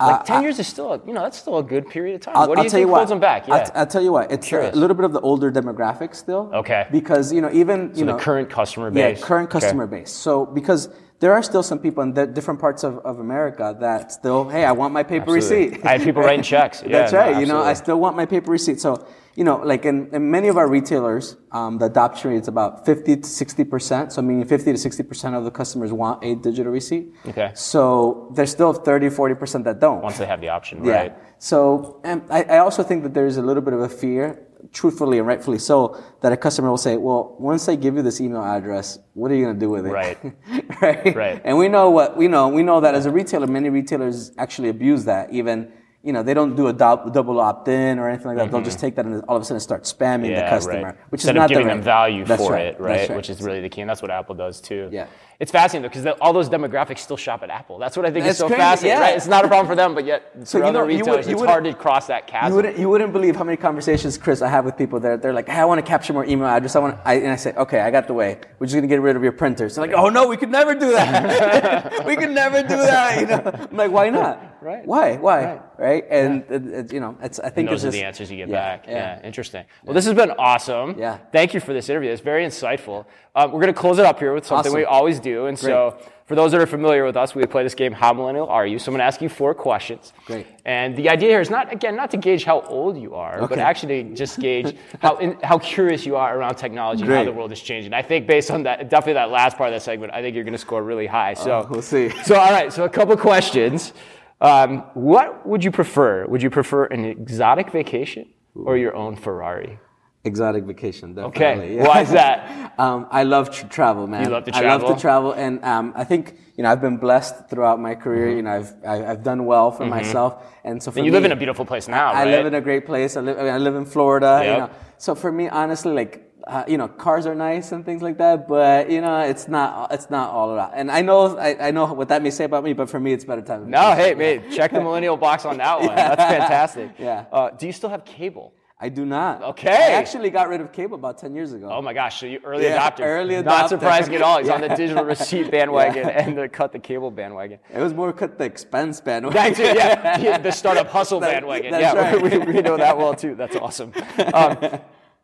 Like 0.00 0.24
ten 0.24 0.42
years 0.42 0.58
is 0.60 0.66
still, 0.68 0.92
a, 0.92 1.00
you 1.06 1.12
know, 1.12 1.22
that's 1.22 1.38
still 1.38 1.58
a 1.58 1.62
good 1.62 1.88
period 1.88 2.14
of 2.16 2.20
time. 2.20 2.36
I'll, 2.36 2.48
what 2.48 2.54
do 2.56 2.60
I'll 2.60 2.64
you 2.66 2.70
tell 2.70 2.78
think 2.78 2.86
you 2.86 2.92
what, 2.92 2.98
holds 2.98 3.10
them 3.10 3.20
back? 3.20 3.48
Yeah. 3.48 3.54
I'll, 3.54 3.70
I'll 3.80 3.86
tell 3.86 4.02
you 4.02 4.12
what. 4.12 4.30
It's 4.30 4.46
a 4.46 4.48
Curious. 4.48 4.76
little 4.76 4.94
bit 4.94 5.06
of 5.06 5.12
the 5.12 5.20
older 5.20 5.50
demographic 5.50 6.14
still. 6.14 6.50
Okay. 6.54 6.86
Because 6.92 7.32
you 7.32 7.40
know, 7.40 7.50
even 7.52 7.88
you 7.90 8.00
so 8.00 8.04
know, 8.04 8.12
the 8.16 8.22
current 8.22 8.48
customer 8.50 8.90
base. 8.92 9.18
yeah, 9.18 9.24
current 9.26 9.48
Okay. 9.48 9.60
customer 9.60 9.86
base. 9.88 10.10
So 10.12 10.46
because 10.46 10.88
there 11.24 11.32
are 11.32 11.42
still 11.42 11.62
some 11.62 11.78
people 11.78 12.02
in 12.02 12.12
the 12.12 12.26
different 12.26 12.60
parts 12.60 12.84
of, 12.84 12.98
of 12.98 13.18
America 13.18 13.74
that 13.80 14.12
still, 14.12 14.46
hey, 14.46 14.66
I 14.66 14.72
want 14.72 14.92
my 14.92 15.02
paper 15.02 15.34
Absolutely. 15.34 15.68
receipt. 15.70 15.86
I 15.86 15.92
had 15.92 16.02
people 16.02 16.20
writing 16.22 16.42
checks. 16.42 16.82
Yeah, 16.86 16.98
That's 16.98 17.12
no, 17.14 17.18
right. 17.18 17.40
you 17.40 17.46
know, 17.46 17.62
I 17.62 17.72
still 17.72 17.98
want 17.98 18.14
my 18.14 18.26
paper 18.26 18.50
receipt. 18.50 18.78
So 18.78 19.06
you 19.36 19.42
know, 19.42 19.56
like 19.56 19.84
in, 19.84 20.10
in 20.12 20.30
many 20.30 20.48
of 20.48 20.56
our 20.56 20.68
retailers, 20.68 21.36
um, 21.50 21.78
the 21.78 21.86
adoption 21.86 22.30
rate 22.30 22.42
is 22.42 22.48
about 22.48 22.84
50 22.86 23.16
to 23.16 23.26
60 23.28 23.64
percent. 23.64 24.12
So 24.12 24.20
meaning 24.22 24.44
50 24.44 24.72
to 24.72 24.78
60 24.78 25.02
percent 25.02 25.34
of 25.34 25.44
the 25.44 25.50
customers 25.50 25.92
want 25.92 26.22
a 26.22 26.34
digital 26.36 26.70
receipt. 26.70 27.08
Okay. 27.26 27.50
So 27.54 28.30
there's 28.34 28.50
still 28.50 28.74
30, 28.74 29.08
40 29.08 29.34
percent 29.34 29.64
that 29.64 29.80
don't. 29.80 30.02
Once 30.02 30.18
they 30.18 30.26
have 30.26 30.42
the 30.42 30.50
option, 30.50 30.84
Yeah. 30.84 30.92
right? 30.92 31.12
So 31.38 32.00
and 32.04 32.22
I, 32.30 32.42
I 32.44 32.58
also 32.58 32.82
think 32.82 33.02
that 33.02 33.14
there's 33.14 33.38
a 33.38 33.42
little 33.42 33.62
bit 33.62 33.72
of 33.72 33.80
a 33.80 33.88
fear, 33.88 34.43
truthfully 34.72 35.18
and 35.18 35.26
rightfully 35.26 35.58
so, 35.58 36.02
that 36.20 36.32
a 36.32 36.36
customer 36.36 36.70
will 36.70 36.76
say, 36.76 36.96
well, 36.96 37.36
once 37.38 37.68
I 37.68 37.76
give 37.76 37.96
you 37.96 38.02
this 38.02 38.20
email 38.20 38.42
address, 38.42 38.98
what 39.14 39.30
are 39.30 39.34
you 39.34 39.44
going 39.44 39.54
to 39.54 39.60
do 39.60 39.70
with 39.70 39.86
it? 39.86 39.90
Right. 39.90 40.18
right. 40.80 41.14
Right. 41.16 41.42
And 41.44 41.58
we 41.58 41.68
know 41.68 41.90
what 41.90 42.16
we 42.16 42.28
know. 42.28 42.48
We 42.48 42.62
know 42.62 42.80
that 42.80 42.94
as 42.94 43.06
a 43.06 43.10
retailer, 43.10 43.46
many 43.46 43.70
retailers 43.70 44.32
actually 44.38 44.68
abuse 44.68 45.04
that. 45.06 45.32
Even 45.32 45.72
you 46.02 46.12
know 46.12 46.22
they 46.22 46.34
don't 46.34 46.54
do 46.54 46.66
a 46.66 46.72
dou- 46.72 47.10
double 47.12 47.40
opt-in 47.40 47.98
or 47.98 48.08
anything 48.08 48.26
like 48.28 48.36
that. 48.36 48.50
They'll 48.50 48.60
just 48.62 48.78
take 48.78 48.94
that 48.96 49.06
and 49.06 49.22
all 49.26 49.36
of 49.36 49.42
a 49.42 49.44
sudden 49.44 49.60
start 49.60 49.84
spamming 49.84 50.24
Mm-hmm. 50.24 50.30
Yeah, 50.32 50.44
the 50.44 50.50
customer, 50.50 50.82
right. 50.82 50.96
which 51.10 51.20
Instead 51.22 51.36
is 51.36 51.40
not 51.40 51.44
of 51.44 51.48
giving 51.50 51.64
the 51.64 51.68
right. 51.70 51.76
them 51.76 51.82
value 51.84 52.24
That's 52.24 52.42
for 52.42 52.52
right. 52.52 52.66
it, 52.66 52.80
right? 52.80 53.16
Which 53.16 53.30
is 53.30 53.40
really 53.42 53.60
the 53.60 53.68
key, 53.70 53.80
and 53.80 53.88
that's 53.90 54.02
what 54.02 54.10
Apple 54.10 54.34
does 54.34 54.60
too. 54.60 54.88
Yeah. 54.92 55.06
It's 55.40 55.50
fascinating 55.50 55.82
though 55.82 56.00
because 56.00 56.18
all 56.20 56.32
those 56.32 56.48
demographics 56.48 56.98
still 56.98 57.16
shop 57.16 57.42
at 57.42 57.50
Apple. 57.50 57.78
That's 57.78 57.96
what 57.96 58.06
I 58.06 58.10
think 58.10 58.24
That's 58.24 58.34
is 58.36 58.38
so 58.38 58.46
crazy, 58.46 58.60
fascinating, 58.60 58.98
yeah. 58.98 59.04
right? 59.04 59.16
It's 59.16 59.26
not 59.26 59.44
a 59.44 59.48
problem 59.48 59.66
for 59.66 59.74
them, 59.74 59.94
but 59.94 60.04
yet 60.04 60.48
for 60.48 60.58
you 60.58 60.64
other 60.64 60.72
know, 60.72 60.80
would- 60.86 60.88
retailers, 60.88 61.26
you 61.26 61.34
it's 61.34 61.44
hard 61.44 61.64
to 61.64 61.74
cross 61.74 62.06
that 62.06 62.26
chasm. 62.26 62.50
You 62.50 62.56
wouldn't, 62.56 62.78
you 62.78 62.88
wouldn't 62.88 63.12
believe 63.12 63.36
how 63.36 63.44
many 63.44 63.56
conversations, 63.56 64.16
Chris, 64.16 64.42
I 64.42 64.48
have 64.48 64.64
with 64.64 64.76
people 64.76 65.00
that 65.00 65.22
they're 65.22 65.32
like, 65.32 65.48
hey, 65.48 65.60
I 65.60 65.64
want 65.64 65.84
to 65.84 65.86
capture 65.86 66.12
more 66.12 66.24
email 66.24 66.46
address. 66.46 66.76
I 66.76 66.78
want, 66.78 66.98
I, 67.04 67.14
and 67.14 67.32
I 67.32 67.36
say, 67.36 67.52
okay, 67.54 67.80
I 67.80 67.90
got 67.90 68.06
the 68.06 68.14
way. 68.14 68.38
We're 68.58 68.66
just 68.66 68.74
going 68.74 68.82
to 68.82 68.88
get 68.88 69.00
rid 69.00 69.16
of 69.16 69.22
your 69.22 69.32
printers. 69.32 69.74
They're 69.74 69.86
like, 69.86 69.96
oh 69.96 70.08
no, 70.08 70.28
we 70.28 70.36
could 70.36 70.50
never 70.50 70.74
do 70.74 70.92
that. 70.92 72.04
we 72.06 72.16
could 72.16 72.30
never 72.30 72.62
do 72.62 72.76
that. 72.76 73.20
You 73.20 73.26
know, 73.26 73.68
I'm 73.70 73.76
like, 73.76 73.90
why 73.90 74.10
not? 74.10 74.62
Right. 74.62 74.86
Why? 74.86 75.16
Why? 75.16 75.60
Right. 75.76 76.06
And 76.08 76.42
it, 76.48 76.66
it, 76.66 76.92
you 76.92 77.00
know, 77.00 77.18
it's, 77.22 77.38
I 77.38 77.50
think 77.50 77.68
And 77.68 77.74
it's 77.74 77.82
those 77.82 77.84
are 77.84 77.86
just, 77.88 77.98
the 78.00 78.04
answers 78.06 78.30
you 78.30 78.38
get 78.38 78.48
yeah, 78.48 78.54
back. 78.76 78.86
Yeah, 78.86 79.18
Yeah. 79.20 79.26
interesting. 79.26 79.64
Well, 79.84 79.92
this 79.92 80.06
has 80.06 80.14
been 80.14 80.30
awesome. 80.30 80.98
Yeah. 80.98 81.18
Thank 81.32 81.52
you 81.52 81.60
for 81.60 81.74
this 81.74 81.90
interview. 81.90 82.10
It's 82.10 82.22
very 82.22 82.46
insightful. 82.46 83.04
Um, 83.34 83.52
we're 83.52 83.60
going 83.60 83.74
to 83.74 83.78
close 83.78 83.98
it 83.98 84.06
up 84.06 84.18
here 84.20 84.32
with 84.32 84.46
something 84.46 84.70
Awesome. 84.70 84.78
we 84.78 84.84
always 84.86 85.20
do. 85.24 85.46
And 85.46 85.58
so, 85.58 85.98
for 86.26 86.34
those 86.34 86.52
that 86.52 86.60
are 86.60 86.66
familiar 86.66 87.04
with 87.04 87.16
us, 87.16 87.34
we 87.34 87.44
play 87.46 87.62
this 87.62 87.74
game, 87.74 87.92
How 87.92 88.12
Millennial 88.12 88.48
Are 88.48 88.66
You? 88.66 88.78
So, 88.78 88.90
I'm 88.90 88.92
going 88.94 89.00
to 89.00 89.04
ask 89.04 89.20
you 89.20 89.28
four 89.28 89.52
questions. 89.54 90.12
Great. 90.26 90.46
And 90.64 90.96
the 90.96 91.08
idea 91.10 91.30
here 91.30 91.40
is 91.40 91.50
not, 91.50 91.72
again, 91.72 91.96
not 91.96 92.10
to 92.12 92.16
gauge 92.16 92.44
how 92.44 92.60
old 92.62 92.96
you 92.96 93.14
are, 93.14 93.46
but 93.48 93.58
actually 93.58 94.04
to 94.04 94.14
just 94.14 94.38
gauge 94.38 94.76
how, 95.00 95.16
in, 95.16 95.36
how 95.42 95.58
curious 95.58 96.06
you 96.06 96.16
are 96.16 96.38
around 96.38 96.54
technology 96.56 97.02
and 97.02 97.12
how 97.12 97.24
the 97.24 97.32
world 97.32 97.52
is 97.52 97.60
changing. 97.60 97.92
I 97.92 98.02
think 98.02 98.26
based 98.26 98.50
on 98.50 98.62
that, 98.62 98.88
definitely 98.88 99.14
that 99.14 99.30
last 99.30 99.56
part 99.56 99.68
of 99.70 99.74
that 99.74 99.82
segment, 99.82 100.12
I 100.14 100.22
think 100.22 100.34
you're 100.34 100.44
going 100.44 100.52
to 100.60 100.64
score 100.68 100.82
really 100.82 101.06
high. 101.06 101.34
So, 101.34 101.50
Oh, 101.50 101.66
we'll 101.70 101.82
see. 101.82 102.10
So, 102.24 102.36
all 102.36 102.52
right. 102.52 102.72
So, 102.72 102.84
a 102.84 102.88
couple 102.88 103.16
questions. 103.16 103.92
Um, 104.40 104.78
what 104.94 105.46
would 105.46 105.62
you 105.64 105.70
prefer? 105.70 106.26
Would 106.26 106.42
you 106.42 106.50
prefer 106.50 106.84
an 106.86 107.04
exotic 107.04 107.70
vacation 107.70 108.28
or 108.54 108.76
your 108.76 108.94
own 108.94 109.16
Ferrari? 109.16 109.78
Exotic 110.24 110.64
vacation. 110.64 111.18
Okay. 111.18 111.38
Definitely. 111.40 111.76
yeah. 111.76 111.86
Why 111.86 112.00
is 112.02 112.10
that? 112.10 112.60
Um, 112.76 113.06
I 113.12 113.22
love 113.22 113.50
to 113.60 113.68
travel, 113.68 114.08
man. 114.08 114.24
You 114.24 114.30
love 114.30 114.44
to 114.46 114.56
I 114.56 114.62
love 114.62 114.84
to 114.92 115.00
travel, 115.00 115.30
and 115.30 115.64
um, 115.64 115.92
I 115.94 116.02
think 116.02 116.36
you 116.56 116.64
know 116.64 116.72
I've 116.72 116.80
been 116.80 116.96
blessed 116.96 117.48
throughout 117.48 117.78
my 117.78 117.94
career. 117.94 118.34
You 118.34 118.42
know, 118.42 118.50
I've 118.50 118.72
I- 118.84 119.06
I've 119.12 119.22
done 119.22 119.46
well 119.46 119.70
for 119.70 119.86
myself, 119.86 120.42
and 120.64 120.82
so 120.82 120.90
for 120.90 120.94
Mm-hmm. 120.94 120.98
And 120.98 121.06
you 121.06 121.12
me, 121.12 121.16
live 121.18 121.24
in 121.26 121.30
a 121.30 121.36
beautiful 121.36 121.64
place 121.64 121.86
now, 121.86 122.10
I 122.10 122.24
right? 122.24 122.30
live 122.32 122.46
in 122.46 122.54
a 122.54 122.60
great 122.60 122.84
place. 122.84 123.16
I 123.16 123.20
live 123.20 123.38
I, 123.38 123.42
mean, 123.44 123.52
I 123.54 123.58
live 123.58 123.76
in 123.76 123.84
Florida. 123.86 124.40
Yep. 124.42 124.52
You 124.52 124.58
know, 124.62 124.70
so 124.98 125.14
for 125.14 125.30
me, 125.30 125.48
honestly, 125.48 125.92
like. 125.92 126.20
Uh, 126.46 126.62
you 126.68 126.76
know, 126.76 126.88
cars 126.88 127.24
are 127.24 127.34
nice 127.34 127.72
and 127.72 127.86
things 127.86 128.02
like 128.02 128.18
that, 128.18 128.46
but 128.46 128.90
you 128.90 129.00
know, 129.00 129.20
it's 129.20 129.48
not 129.48 129.90
it's 129.94 130.10
not 130.10 130.28
all 130.28 130.50
around. 130.54 130.72
And 130.74 130.90
I 130.90 131.00
know 131.00 131.38
I, 131.38 131.68
I 131.68 131.70
know 131.70 131.86
what 131.94 132.08
that 132.08 132.20
may 132.22 132.28
say 132.28 132.44
about 132.44 132.62
me, 132.64 132.74
but 132.74 132.90
for 132.90 133.00
me, 133.00 133.14
it's 133.14 133.24
better 133.24 133.40
time. 133.40 133.70
no, 133.70 133.94
hey, 133.94 134.12
mate, 134.14 134.50
check 134.56 134.70
the 134.72 134.82
millennial 134.82 135.16
box 135.16 135.46
on 135.46 135.56
that 135.56 135.78
one. 135.80 135.94
That's 135.94 136.20
fantastic. 136.36 136.90
Yeah. 136.98 137.24
Uh, 137.32 137.48
do 137.58 137.64
you 137.66 137.72
still 137.72 137.88
have 137.88 138.04
cable? 138.04 138.52
I 138.78 138.88
do 138.88 139.06
not. 139.06 139.40
Okay. 139.42 139.70
I 139.70 139.92
actually 139.92 140.30
got 140.30 140.48
rid 140.48 140.60
of 140.60 140.72
cable 140.72 140.96
about 140.96 141.16
ten 141.16 141.34
years 141.34 141.52
ago. 141.52 141.68
Oh 141.70 141.80
my 141.80 141.94
gosh, 141.94 142.18
so 142.20 142.26
you 142.26 142.40
early 142.44 142.64
Yeah, 142.64 142.90
adopter. 142.90 143.00
early 143.06 143.34
adopter. 143.36 143.44
Not 143.44 143.68
surprising 143.68 144.14
at 144.16 144.22
all. 144.22 144.38
He's 144.40 144.48
on 144.48 144.60
the 144.60 144.68
digital 144.76 145.04
receipt 145.04 145.50
bandwagon 145.50 146.08
and 146.10 146.36
the 146.36 146.48
cut 146.48 146.72
the 146.72 146.80
cable 146.80 147.10
bandwagon. 147.12 147.60
It 147.72 147.78
was 147.80 147.94
more 147.94 148.12
cut 148.12 148.36
the 148.36 148.44
expense 148.44 149.00
bandwagon. 149.00 149.40
That's 149.42 149.58
it, 149.60 149.76
yeah. 149.76 150.38
The- 150.44 150.50
startup 150.50 150.88
hustle 150.88 151.20
That- 151.20 151.30
bandwagon. 151.32 151.72
yeah, 151.72 151.94
right. 151.94 152.20
we, 152.20 152.36
we 152.52 152.60
know 152.62 152.76
that 152.76 152.98
well 152.98 153.14
too. 153.14 153.34
That's 153.36 153.54
awesome. 153.56 153.92
Um, 154.34 154.58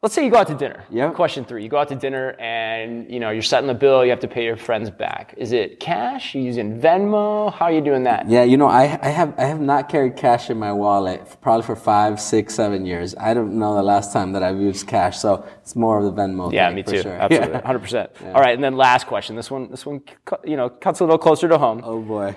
let's 0.02 0.14
say 0.14 0.24
you 0.24 0.30
go 0.30 0.38
out 0.38 0.46
to 0.48 0.54
dinner. 0.54 0.84
Yeah. 0.90 1.10
Question 1.10 1.44
three: 1.44 1.62
You 1.62 1.68
go 1.68 1.78
out 1.78 1.88
to 1.88 1.94
dinner 1.94 2.30
and 2.38 3.10
you 3.10 3.20
know 3.20 3.30
you're 3.30 3.42
setting 3.42 3.66
the 3.68 3.74
bill. 3.74 4.04
You 4.04 4.10
have 4.10 4.20
to 4.20 4.28
pay 4.28 4.44
your 4.44 4.56
friends 4.56 4.90
back. 4.90 5.34
Is 5.36 5.52
it 5.52 5.80
cash? 5.80 6.34
You 6.34 6.42
using 6.42 6.80
Venmo? 6.80 7.52
How 7.52 7.66
are 7.66 7.72
you 7.72 7.80
doing 7.80 8.04
that? 8.04 8.28
Yeah, 8.28 8.42
you 8.44 8.56
know, 8.56 8.66
I, 8.68 8.98
I 9.02 9.08
have 9.08 9.34
I 9.38 9.44
have 9.44 9.60
not 9.60 9.88
carried 9.88 10.16
cash 10.16 10.50
in 10.50 10.58
my 10.58 10.72
wallet 10.72 11.26
for 11.28 11.36
probably 11.38 11.66
for 11.66 11.76
five, 11.76 12.20
six, 12.20 12.54
seven 12.54 12.86
years. 12.86 13.14
I 13.16 13.34
don't 13.34 13.58
know 13.58 13.74
the 13.74 13.82
last 13.82 14.12
time 14.12 14.32
that 14.32 14.42
I've 14.42 14.60
used 14.60 14.86
cash, 14.86 15.18
so 15.18 15.44
it's 15.62 15.76
more 15.76 15.98
of 15.98 16.04
the 16.04 16.12
Venmo. 16.12 16.52
Yeah, 16.52 16.68
thing, 16.68 16.76
me 16.76 16.82
for 16.82 16.90
too. 16.92 17.02
Sure. 17.02 17.12
Absolutely, 17.12 17.52
Yeah. 17.54 17.66
hundred 17.66 17.80
percent. 17.80 18.10
All 18.24 18.40
right, 18.40 18.54
and 18.54 18.62
then 18.64 18.76
last 18.76 19.06
question. 19.06 19.36
This 19.36 19.50
one, 19.50 19.70
this 19.70 19.84
one, 19.86 20.02
you 20.44 20.56
know, 20.56 20.68
cuts 20.68 21.00
a 21.00 21.04
little 21.04 21.18
closer 21.18 21.48
to 21.48 21.58
home. 21.58 21.82
Oh 21.84 22.00
boy. 22.00 22.34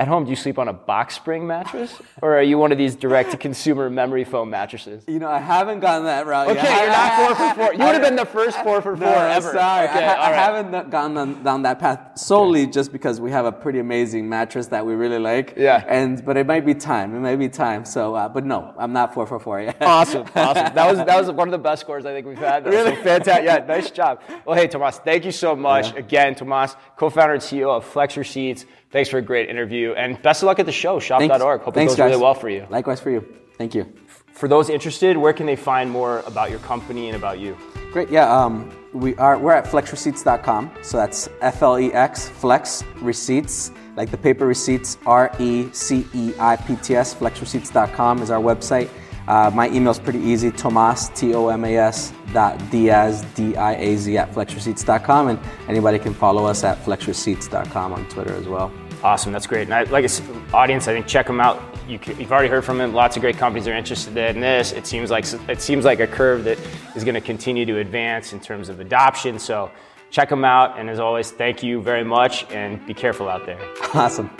At 0.00 0.08
home, 0.08 0.24
do 0.24 0.30
you 0.30 0.36
sleep 0.36 0.58
on 0.58 0.66
a 0.68 0.72
box 0.72 1.14
spring 1.14 1.46
mattress, 1.46 2.00
or 2.22 2.34
are 2.38 2.42
you 2.42 2.56
one 2.56 2.72
of 2.72 2.78
these 2.78 2.96
direct-to-consumer 2.96 3.90
memory 3.90 4.24
foam 4.24 4.48
mattresses? 4.48 5.04
You 5.06 5.18
know, 5.18 5.28
I 5.28 5.40
haven't 5.40 5.80
gone 5.80 6.04
that 6.04 6.26
route 6.26 6.48
Okay, 6.48 6.62
yet. 6.62 6.80
you're 6.80 6.90
not 6.90 7.16
four 7.18 7.34
for 7.36 7.54
four. 7.54 7.72
You 7.74 7.84
would 7.84 7.92
have 7.92 8.02
been 8.02 8.16
the 8.16 8.24
first 8.24 8.56
four 8.62 8.80
for 8.80 8.96
four 8.96 9.04
No, 9.06 9.12
ever. 9.12 9.52
sorry. 9.52 9.88
Okay, 9.88 9.98
I, 10.02 10.08
ha- 10.08 10.14
all 10.14 10.26
I 10.26 10.30
right. 10.30 10.36
haven't 10.64 10.90
gone 10.90 11.12
down, 11.14 11.42
down 11.42 11.62
that 11.64 11.78
path 11.80 12.18
solely 12.18 12.66
just 12.66 12.92
because 12.92 13.20
we 13.20 13.30
have 13.30 13.44
a 13.44 13.52
pretty 13.52 13.78
amazing 13.78 14.26
mattress 14.26 14.68
that 14.68 14.86
we 14.86 14.94
really 14.94 15.18
like. 15.18 15.52
Yeah. 15.58 15.84
And 15.86 16.24
but 16.24 16.38
it 16.38 16.46
might 16.46 16.64
be 16.64 16.72
time. 16.74 17.14
It 17.14 17.20
might 17.20 17.36
be 17.36 17.50
time. 17.50 17.84
So, 17.84 18.14
uh, 18.14 18.26
but 18.30 18.46
no, 18.46 18.72
I'm 18.78 18.94
not 18.94 19.12
four 19.12 19.26
for 19.26 19.38
four 19.38 19.60
yet. 19.60 19.76
Awesome, 19.82 20.22
awesome. 20.34 20.74
That 20.74 20.86
was 20.88 20.96
that 20.96 21.18
was 21.20 21.30
one 21.30 21.46
of 21.48 21.52
the 21.52 21.58
best 21.58 21.82
scores 21.82 22.06
I 22.06 22.12
think 22.14 22.26
we've 22.26 22.38
had. 22.38 22.64
Really? 22.64 22.96
so 22.96 23.02
fantastic. 23.02 23.44
Yeah, 23.44 23.58
nice 23.66 23.90
job. 23.90 24.22
Well, 24.46 24.56
hey, 24.56 24.66
Tomas, 24.66 24.96
thank 24.98 25.26
you 25.26 25.32
so 25.32 25.54
much 25.54 25.94
again, 25.94 26.34
Tomas, 26.34 26.74
co-founder 26.96 27.34
and 27.34 27.42
CEO 27.42 27.68
of 27.76 27.84
Flex 27.84 28.16
Receipts. 28.16 28.64
Thanks 28.92 29.08
for 29.08 29.18
a 29.18 29.22
great 29.22 29.48
interview, 29.48 29.89
and 29.94 30.20
best 30.22 30.42
of 30.42 30.46
luck 30.46 30.58
at 30.58 30.66
the 30.66 30.72
show. 30.72 30.98
Shop.org. 30.98 31.62
Hope 31.62 31.74
Thanks, 31.74 31.94
it 31.94 31.96
goes 31.96 32.10
really 32.10 32.22
well 32.22 32.34
for 32.34 32.48
you. 32.48 32.66
Likewise 32.70 33.00
for 33.00 33.10
you. 33.10 33.26
Thank 33.58 33.74
you. 33.74 33.92
For 34.32 34.48
those 34.48 34.70
interested, 34.70 35.16
where 35.16 35.32
can 35.32 35.44
they 35.44 35.56
find 35.56 35.90
more 35.90 36.20
about 36.20 36.50
your 36.50 36.60
company 36.60 37.08
and 37.08 37.16
about 37.16 37.40
you? 37.40 37.56
Great. 37.92 38.10
Yeah. 38.10 38.32
Um, 38.32 38.74
we 38.94 39.14
are 39.16 39.38
we're 39.38 39.52
at 39.52 39.64
flexreceipts.com. 39.66 40.70
So 40.82 40.96
that's 40.96 41.28
F 41.42 41.62
L 41.62 41.78
E 41.78 41.92
X 41.92 42.28
Flex 42.28 42.82
Receipts, 42.96 43.70
like 43.96 44.10
the 44.10 44.16
paper 44.16 44.46
receipts. 44.46 44.96
R 45.04 45.30
E 45.38 45.68
C 45.72 46.06
E 46.14 46.32
I 46.38 46.56
P 46.56 46.76
T 46.76 46.96
S. 46.96 47.14
Flexreceipts.com 47.14 48.22
is 48.22 48.30
our 48.30 48.40
website. 48.40 48.88
Uh, 49.28 49.50
my 49.54 49.68
email 49.68 49.92
is 49.92 49.98
pretty 49.98 50.20
easy. 50.20 50.50
Tomas 50.50 51.08
T 51.10 51.34
O 51.34 51.48
M 51.48 51.64
A 51.64 51.76
S 51.76 52.12
dot 52.32 52.58
Diaz 52.70 53.24
D 53.34 53.56
I 53.56 53.74
A 53.74 53.96
Z 53.96 54.16
at 54.16 54.32
flexreceipts.com, 54.32 55.28
and 55.28 55.38
anybody 55.68 55.98
can 55.98 56.14
follow 56.14 56.46
us 56.46 56.64
at 56.64 56.82
flexreceipts.com 56.84 57.92
on 57.92 58.08
Twitter 58.08 58.34
as 58.34 58.48
well. 58.48 58.72
Awesome, 59.02 59.32
that's 59.32 59.46
great. 59.46 59.62
And 59.62 59.74
I, 59.74 59.84
like 59.84 60.04
I 60.04 60.54
audience, 60.54 60.86
I 60.86 60.92
think 60.92 61.06
check 61.06 61.26
them 61.26 61.40
out. 61.40 61.62
You, 61.88 61.98
you've 62.18 62.32
already 62.32 62.48
heard 62.48 62.64
from 62.64 62.80
him. 62.80 62.92
Lots 62.92 63.16
of 63.16 63.22
great 63.22 63.36
companies 63.36 63.66
are 63.66 63.72
interested 63.72 64.16
in 64.16 64.40
this. 64.40 64.72
It 64.72 64.86
seems 64.86 65.10
like 65.10 65.24
it 65.48 65.60
seems 65.60 65.84
like 65.84 66.00
a 66.00 66.06
curve 66.06 66.44
that 66.44 66.58
is 66.94 67.02
going 67.02 67.14
to 67.14 67.20
continue 67.20 67.64
to 67.66 67.78
advance 67.78 68.32
in 68.32 68.40
terms 68.40 68.68
of 68.68 68.78
adoption. 68.80 69.38
So 69.38 69.70
check 70.10 70.28
them 70.28 70.44
out. 70.44 70.78
And 70.78 70.90
as 70.90 71.00
always, 71.00 71.30
thank 71.30 71.62
you 71.62 71.80
very 71.80 72.04
much, 72.04 72.44
and 72.50 72.84
be 72.86 72.94
careful 72.94 73.28
out 73.28 73.46
there. 73.46 73.58
Awesome. 73.94 74.30